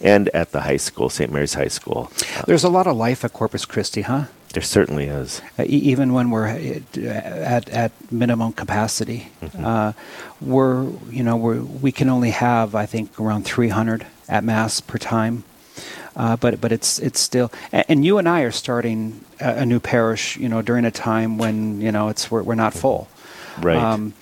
and 0.00 0.28
at 0.30 0.52
the 0.52 0.62
high 0.62 0.76
school, 0.76 1.08
St. 1.08 1.32
Mary's 1.32 1.54
High 1.54 1.68
School. 1.68 2.10
There's 2.46 2.64
a 2.64 2.68
lot 2.68 2.86
of 2.86 2.96
life 2.96 3.24
at 3.24 3.32
Corpus 3.32 3.64
Christi, 3.64 4.02
huh? 4.02 4.24
There 4.52 4.62
certainly 4.62 5.06
is. 5.06 5.40
uh, 5.58 5.64
e- 5.64 5.66
even 5.92 6.12
when 6.12 6.30
we're 6.30 6.46
at, 6.46 6.96
at, 6.98 7.68
at 7.70 7.92
minimum 8.12 8.52
capacity. 8.52 9.28
Uh, 9.58 9.92
we're, 10.40 10.84
you 11.10 11.22
know, 11.24 11.36
we're, 11.36 11.60
we 11.62 11.90
can 11.90 12.08
only 12.08 12.30
have, 12.30 12.74
I 12.74 12.86
think, 12.86 13.18
around 13.18 13.44
300 13.46 14.06
at 14.28 14.44
mass 14.44 14.80
per 14.80 14.98
time. 14.98 15.42
Uh, 16.16 16.36
but 16.36 16.60
but 16.60 16.70
it's 16.70 17.00
it's 17.00 17.18
still 17.18 17.50
and, 17.72 17.84
and 17.88 18.04
you 18.04 18.18
and 18.18 18.28
I 18.28 18.42
are 18.42 18.52
starting 18.52 19.24
a, 19.40 19.62
a 19.62 19.66
new 19.66 19.80
parish 19.80 20.36
you 20.36 20.48
know 20.48 20.62
during 20.62 20.84
a 20.84 20.92
time 20.92 21.38
when 21.38 21.80
you 21.80 21.90
know 21.90 22.08
it's 22.08 22.30
we're, 22.30 22.44
we're 22.44 22.54
not 22.54 22.72
full 22.72 23.08
Right. 23.60 23.76
um, 23.76 24.12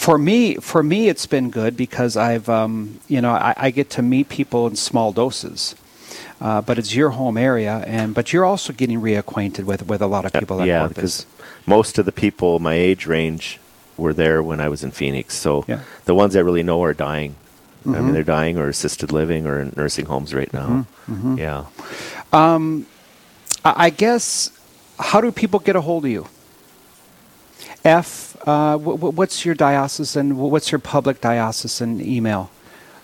for 0.00 0.16
me 0.16 0.54
for 0.56 0.82
me 0.82 1.08
it's 1.12 1.26
been 1.26 1.50
good 1.50 1.76
because 1.76 2.16
I've 2.16 2.48
um, 2.48 3.00
you 3.06 3.20
know 3.20 3.32
I, 3.32 3.52
I 3.66 3.70
get 3.70 3.90
to 3.96 4.02
meet 4.02 4.30
people 4.30 4.66
in 4.66 4.74
small 4.76 5.12
doses 5.12 5.74
uh, 6.40 6.62
but 6.62 6.78
it's 6.78 6.94
your 6.94 7.10
home 7.10 7.36
area 7.36 7.84
and 7.86 8.14
but 8.14 8.32
you're 8.32 8.46
also 8.46 8.72
getting 8.72 8.98
reacquainted 9.00 9.64
with 9.64 9.86
with 9.86 10.00
a 10.00 10.06
lot 10.06 10.24
of 10.24 10.32
people 10.32 10.62
at 10.62 10.68
yeah, 10.68 10.88
because 10.88 11.26
most 11.66 11.98
of 11.98 12.06
the 12.06 12.12
people 12.12 12.58
my 12.60 12.72
age 12.72 13.04
range 13.06 13.60
were 13.98 14.14
there 14.14 14.42
when 14.42 14.58
I 14.58 14.68
was 14.70 14.82
in 14.82 14.90
Phoenix. 14.90 15.34
So 15.36 15.64
Yeah. 15.68 15.80
the 16.06 16.14
ones 16.14 16.34
I 16.34 16.40
really 16.40 16.62
know 16.62 16.82
are 16.82 16.94
dying. 16.94 17.34
I 17.84 17.88
Mhm. 17.88 18.04
mean, 18.04 18.12
they're 18.14 18.32
dying 18.40 18.56
or 18.56 18.68
assisted 18.68 19.12
living 19.12 19.46
or 19.46 19.60
in 19.60 19.74
nursing 19.76 20.06
homes 20.06 20.32
right 20.32 20.52
now. 20.60 20.68
Mhm, 20.68 20.86
mhm. 21.16 21.38
Yeah. 21.38 21.60
Um, 22.32 22.86
I 23.62 23.72
I 23.86 23.90
guess, 23.90 24.50
how 24.98 25.20
do 25.20 25.30
people 25.30 25.60
get 25.60 25.76
a 25.76 25.82
hold 25.82 26.04
of 26.06 26.10
you? 26.10 26.24
F, 27.84 28.36
uh, 28.46 28.78
wh- 28.78 28.98
wh- 28.98 29.16
what's 29.16 29.44
your 29.44 29.54
diocesan, 29.54 30.32
wh- 30.32 30.50
what's 30.50 30.70
your 30.72 30.78
public 30.78 31.20
diocesan 31.20 32.00
email? 32.00 32.50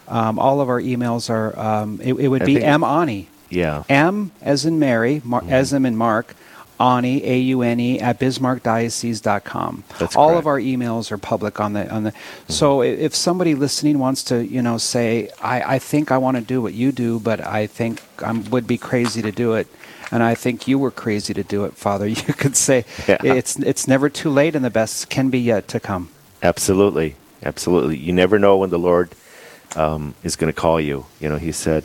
Um, 0.09 0.39
all 0.39 0.61
of 0.61 0.69
our 0.69 0.81
emails 0.81 1.29
are, 1.31 1.59
um, 1.59 2.01
it, 2.03 2.15
it 2.15 2.29
would 2.29 2.43
I 2.43 2.47
be 2.47 2.63
M. 2.63 2.83
Aune. 2.85 3.27
Yeah. 3.49 3.85
M 3.89 4.33
as 4.43 4.65
in 4.67 4.79
Mary, 4.79 5.23
Mar- 5.25 5.45
as 5.49 5.73
in 5.73 5.97
Mark, 5.97 6.35
Aune, 6.79 7.05
A 7.25 7.39
U 7.39 7.63
N 7.63 7.81
E, 7.81 8.01
at 8.01 8.19
bismarckdiocese.com. 8.21 9.85
That's 9.99 10.17
All 10.17 10.29
correct. 10.29 10.39
of 10.41 10.47
our 10.47 10.59
emails 10.61 11.11
are 11.11 11.19
public 11.19 11.61
on 11.61 11.73
the 11.73 11.91
on 11.93 12.05
the. 12.05 12.13
So 12.49 12.83
if 12.83 13.15
somebody 13.15 13.55
listening 13.55 13.99
wants 13.99 14.23
to, 14.25 14.45
you 14.47 14.63
know, 14.63 14.79
say, 14.79 15.31
I, 15.43 15.77
I 15.77 15.79
think 15.79 16.11
I 16.13 16.19
want 16.19 16.37
to 16.37 16.43
do 16.43 16.61
what 16.61 16.75
you 16.75 16.93
do, 16.93 17.19
but 17.21 17.41
I 17.41 17.67
think 17.67 18.03
I 18.23 18.33
would 18.33 18.67
be 18.67 18.79
crazy 18.79 19.23
to 19.23 19.33
do 19.33 19.55
it, 19.55 19.67
and 20.11 20.23
I 20.23 20.35
think 20.35 20.69
you 20.69 20.79
were 20.79 20.91
crazy 20.91 21.33
to 21.35 21.43
do 21.43 21.65
it, 21.65 21.75
Father. 21.75 22.07
You 22.27 22.35
could 22.35 22.57
say 22.57 22.85
Yeah. 23.09 23.19
it's 23.23 23.57
it's 23.57 23.89
never 23.89 24.09
too 24.09 24.31
late, 24.31 24.55
and 24.55 24.65
the 24.65 24.71
best 24.71 25.09
can 25.09 25.31
be 25.31 25.41
yet 25.41 25.69
to 25.69 25.81
come. 25.81 26.11
Absolutely, 26.43 27.17
absolutely. 27.43 27.97
You 27.97 28.13
never 28.13 28.39
know 28.39 28.59
when 28.59 28.71
the 28.71 28.79
Lord 28.79 29.11
um, 29.75 30.15
is 30.23 30.37
going 30.37 30.53
to 30.53 30.59
call 30.61 30.81
you. 30.81 31.07
You 31.21 31.29
know, 31.31 31.37
He 31.39 31.53
said, 31.53 31.85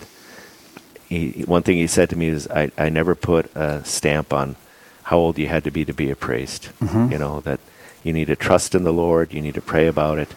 he, 1.09 1.43
one 1.47 1.63
thing 1.63 1.77
he 1.77 1.87
said 1.87 2.09
to 2.09 2.15
me 2.17 2.27
is, 2.27 2.47
I, 2.47 2.71
I 2.77 2.89
never 2.89 3.15
put 3.15 3.53
a 3.55 3.83
stamp 3.85 4.33
on 4.33 4.55
how 5.03 5.17
old 5.17 5.37
you 5.37 5.47
had 5.47 5.63
to 5.63 5.71
be 5.71 5.85
to 5.85 5.93
be 5.93 6.09
a 6.11 6.15
priest. 6.15 6.69
Mhm. 6.81 7.11
You 7.11 7.17
know, 7.17 7.41
that 7.41 7.59
you 8.03 8.13
need 8.13 8.27
to 8.27 8.35
trust 8.35 8.75
in 8.75 8.83
the 8.83 8.93
Lord, 8.93 9.33
you 9.33 9.41
need 9.41 9.53
to 9.55 9.61
pray 9.61 9.87
about 9.87 10.17
it, 10.19 10.29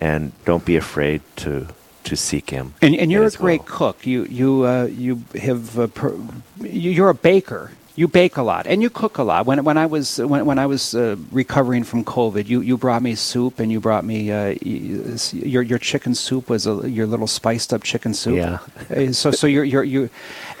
and 0.00 0.32
don't 0.44 0.64
be 0.64 0.76
afraid 0.76 1.20
to, 1.36 1.66
to 2.04 2.16
seek 2.16 2.50
Him. 2.50 2.74
And, 2.82 2.96
and 2.96 3.10
you're 3.12 3.22
a 3.22 3.26
as 3.26 3.38
well. 3.38 3.46
great 3.46 3.66
cook. 3.66 4.06
You 4.06 4.24
you 4.24 4.64
uh, 4.66 4.84
you 4.86 5.22
have 5.40 5.78
uh, 5.78 5.86
per, 5.86 6.14
you- 6.60 6.90
you're 6.90 7.10
a 7.10 7.14
baker. 7.14 7.70
You 7.94 8.08
bake 8.08 8.38
a 8.38 8.42
lot 8.42 8.66
and 8.66 8.80
you 8.82 8.88
cook 8.88 9.18
a 9.18 9.22
lot. 9.22 9.44
When 9.44 9.64
when 9.64 9.76
I 9.76 9.84
was 9.84 10.16
when 10.18 10.46
when 10.46 10.58
I 10.58 10.64
was 10.66 10.94
uh, 10.94 11.16
recovering 11.30 11.84
from 11.84 12.04
COVID, 12.04 12.48
you, 12.48 12.62
you 12.62 12.78
brought 12.78 13.02
me 13.02 13.14
soup 13.14 13.60
and 13.60 13.70
you 13.70 13.80
brought 13.80 14.02
me 14.06 14.32
uh, 14.32 14.54
your 14.64 15.62
your 15.62 15.78
chicken 15.78 16.14
soup 16.14 16.48
was 16.48 16.66
a, 16.66 16.88
your 16.88 17.06
little 17.06 17.26
spiced 17.26 17.72
up 17.74 17.82
chicken 17.82 18.14
soup. 18.14 18.36
Yeah. 18.36 18.58
Uh, 18.90 19.12
so 19.12 19.30
so 19.30 19.46
you're 19.46 19.64
you're 19.64 19.84
you, 19.84 20.08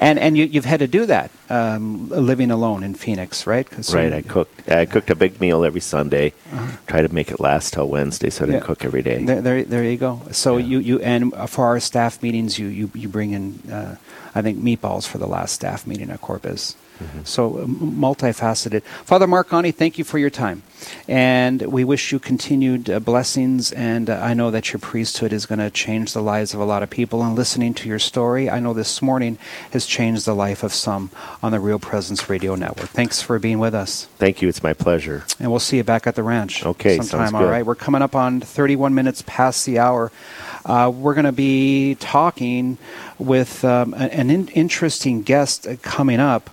and 0.02 0.18
and 0.18 0.36
you 0.36 0.44
you've 0.44 0.64
had 0.64 0.80
to 0.80 0.86
do 0.98 1.06
that 1.06 1.30
um, 1.48 2.08
living 2.10 2.50
alone 2.50 2.82
in 2.82 2.94
Phoenix, 2.94 3.46
right? 3.46 3.66
so 3.84 3.98
right, 3.98 4.12
I 4.12 4.22
cooked. 4.22 4.68
I 4.70 4.84
cooked 4.86 5.10
a 5.10 5.14
big 5.14 5.40
meal 5.40 5.64
every 5.64 5.80
Sunday. 5.80 6.32
Uh-huh. 6.52 6.76
Try 6.86 7.02
to 7.06 7.12
make 7.14 7.30
it 7.30 7.40
last 7.40 7.72
till 7.74 7.88
Wednesday, 7.88 8.30
so 8.30 8.44
I 8.44 8.46
didn't 8.46 8.62
Yeah. 8.62 8.66
cook 8.66 8.84
every 8.84 9.02
day. 9.02 9.24
There, 9.24 9.40
there, 9.40 9.64
there 9.64 9.84
you 9.84 9.96
go. 9.96 10.20
So 10.32 10.56
you, 10.58 10.78
you 10.78 10.98
and 11.00 11.32
for 11.48 11.64
our 11.66 11.80
staff 11.80 12.22
meetings, 12.22 12.58
you 12.58 12.66
you, 12.68 12.90
you 12.94 13.08
bring 13.08 13.30
in, 13.32 13.44
uh, 13.70 13.96
I 14.34 14.42
think 14.42 14.58
meatballs 14.58 15.06
for 15.06 15.18
the 15.18 15.28
last 15.28 15.52
staff 15.52 15.86
meeting 15.86 16.10
at 16.10 16.20
Corpus. 16.20 16.76
So 17.24 17.58
um, 17.64 17.98
multifaceted. 17.98 18.82
Father 19.04 19.26
Marconi, 19.26 19.72
thank 19.72 19.98
you 19.98 20.04
for 20.04 20.18
your 20.18 20.30
time, 20.30 20.62
and 21.08 21.60
we 21.62 21.82
wish 21.84 22.12
you 22.12 22.20
continued 22.20 22.88
uh, 22.88 23.00
blessings. 23.00 23.72
And 23.72 24.08
uh, 24.08 24.20
I 24.22 24.34
know 24.34 24.52
that 24.52 24.72
your 24.72 24.78
priesthood 24.78 25.32
is 25.32 25.44
going 25.46 25.58
to 25.58 25.70
change 25.70 26.12
the 26.12 26.22
lives 26.22 26.54
of 26.54 26.60
a 26.60 26.64
lot 26.64 26.82
of 26.84 26.90
people. 26.90 27.22
And 27.24 27.34
listening 27.34 27.74
to 27.74 27.88
your 27.88 27.98
story, 27.98 28.48
I 28.48 28.60
know 28.60 28.72
this 28.72 29.02
morning 29.02 29.36
has 29.72 29.84
changed 29.92 30.24
the 30.24 30.34
life 30.34 30.62
of 30.62 30.72
some 30.72 31.10
on 31.42 31.52
the 31.52 31.60
Real 31.60 31.78
Presence 31.78 32.30
Radio 32.30 32.54
Network. 32.54 32.88
Thanks 32.88 33.20
for 33.20 33.38
being 33.38 33.58
with 33.58 33.74
us. 33.74 34.06
Thank 34.16 34.40
you. 34.40 34.48
It's 34.48 34.62
my 34.62 34.72
pleasure. 34.72 35.24
And 35.38 35.50
we'll 35.50 35.60
see 35.60 35.76
you 35.76 35.84
back 35.84 36.06
at 36.06 36.14
the 36.14 36.22
ranch. 36.22 36.64
Okay, 36.64 36.98
sometime. 36.98 37.32
good. 37.32 37.50
right, 37.50 37.64
we're 37.64 37.74
coming 37.74 38.00
up 38.00 38.14
on 38.14 38.40
31 38.40 38.94
minutes 38.94 39.22
past 39.26 39.66
the 39.66 39.78
hour. 39.78 40.10
Uh, 40.64 40.90
we're 40.94 41.12
going 41.12 41.26
to 41.26 41.32
be 41.32 41.96
talking 42.00 42.78
with 43.18 43.64
um, 43.66 43.92
an 43.92 44.30
in- 44.30 44.48
interesting 44.48 45.20
guest 45.22 45.66
uh, 45.66 45.76
coming 45.82 46.20
up. 46.20 46.48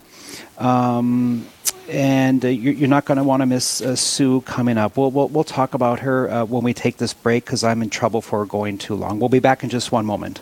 Um, 0.57 1.47
and 1.89 2.43
uh, 2.43 2.49
you're, 2.49 2.73
you're 2.73 2.89
not 2.89 3.05
going 3.05 3.17
to 3.17 3.23
want 3.23 3.41
to 3.41 3.45
miss 3.45 3.81
uh, 3.81 3.95
Sue 3.95 4.41
coming 4.41 4.77
up. 4.77 4.97
We'll, 4.97 5.11
we'll, 5.11 5.29
we'll 5.29 5.43
talk 5.45 5.73
about 5.73 5.99
her 5.99 6.29
uh, 6.29 6.45
when 6.45 6.63
we 6.63 6.73
take 6.73 6.97
this 6.97 7.13
break 7.13 7.45
because 7.45 7.63
I'm 7.63 7.81
in 7.81 7.89
trouble 7.89 8.21
for 8.21 8.45
going 8.45 8.77
too 8.77 8.95
long. 8.95 9.19
We'll 9.19 9.29
be 9.29 9.39
back 9.39 9.63
in 9.63 9.69
just 9.69 9.91
one 9.91 10.05
moment. 10.05 10.41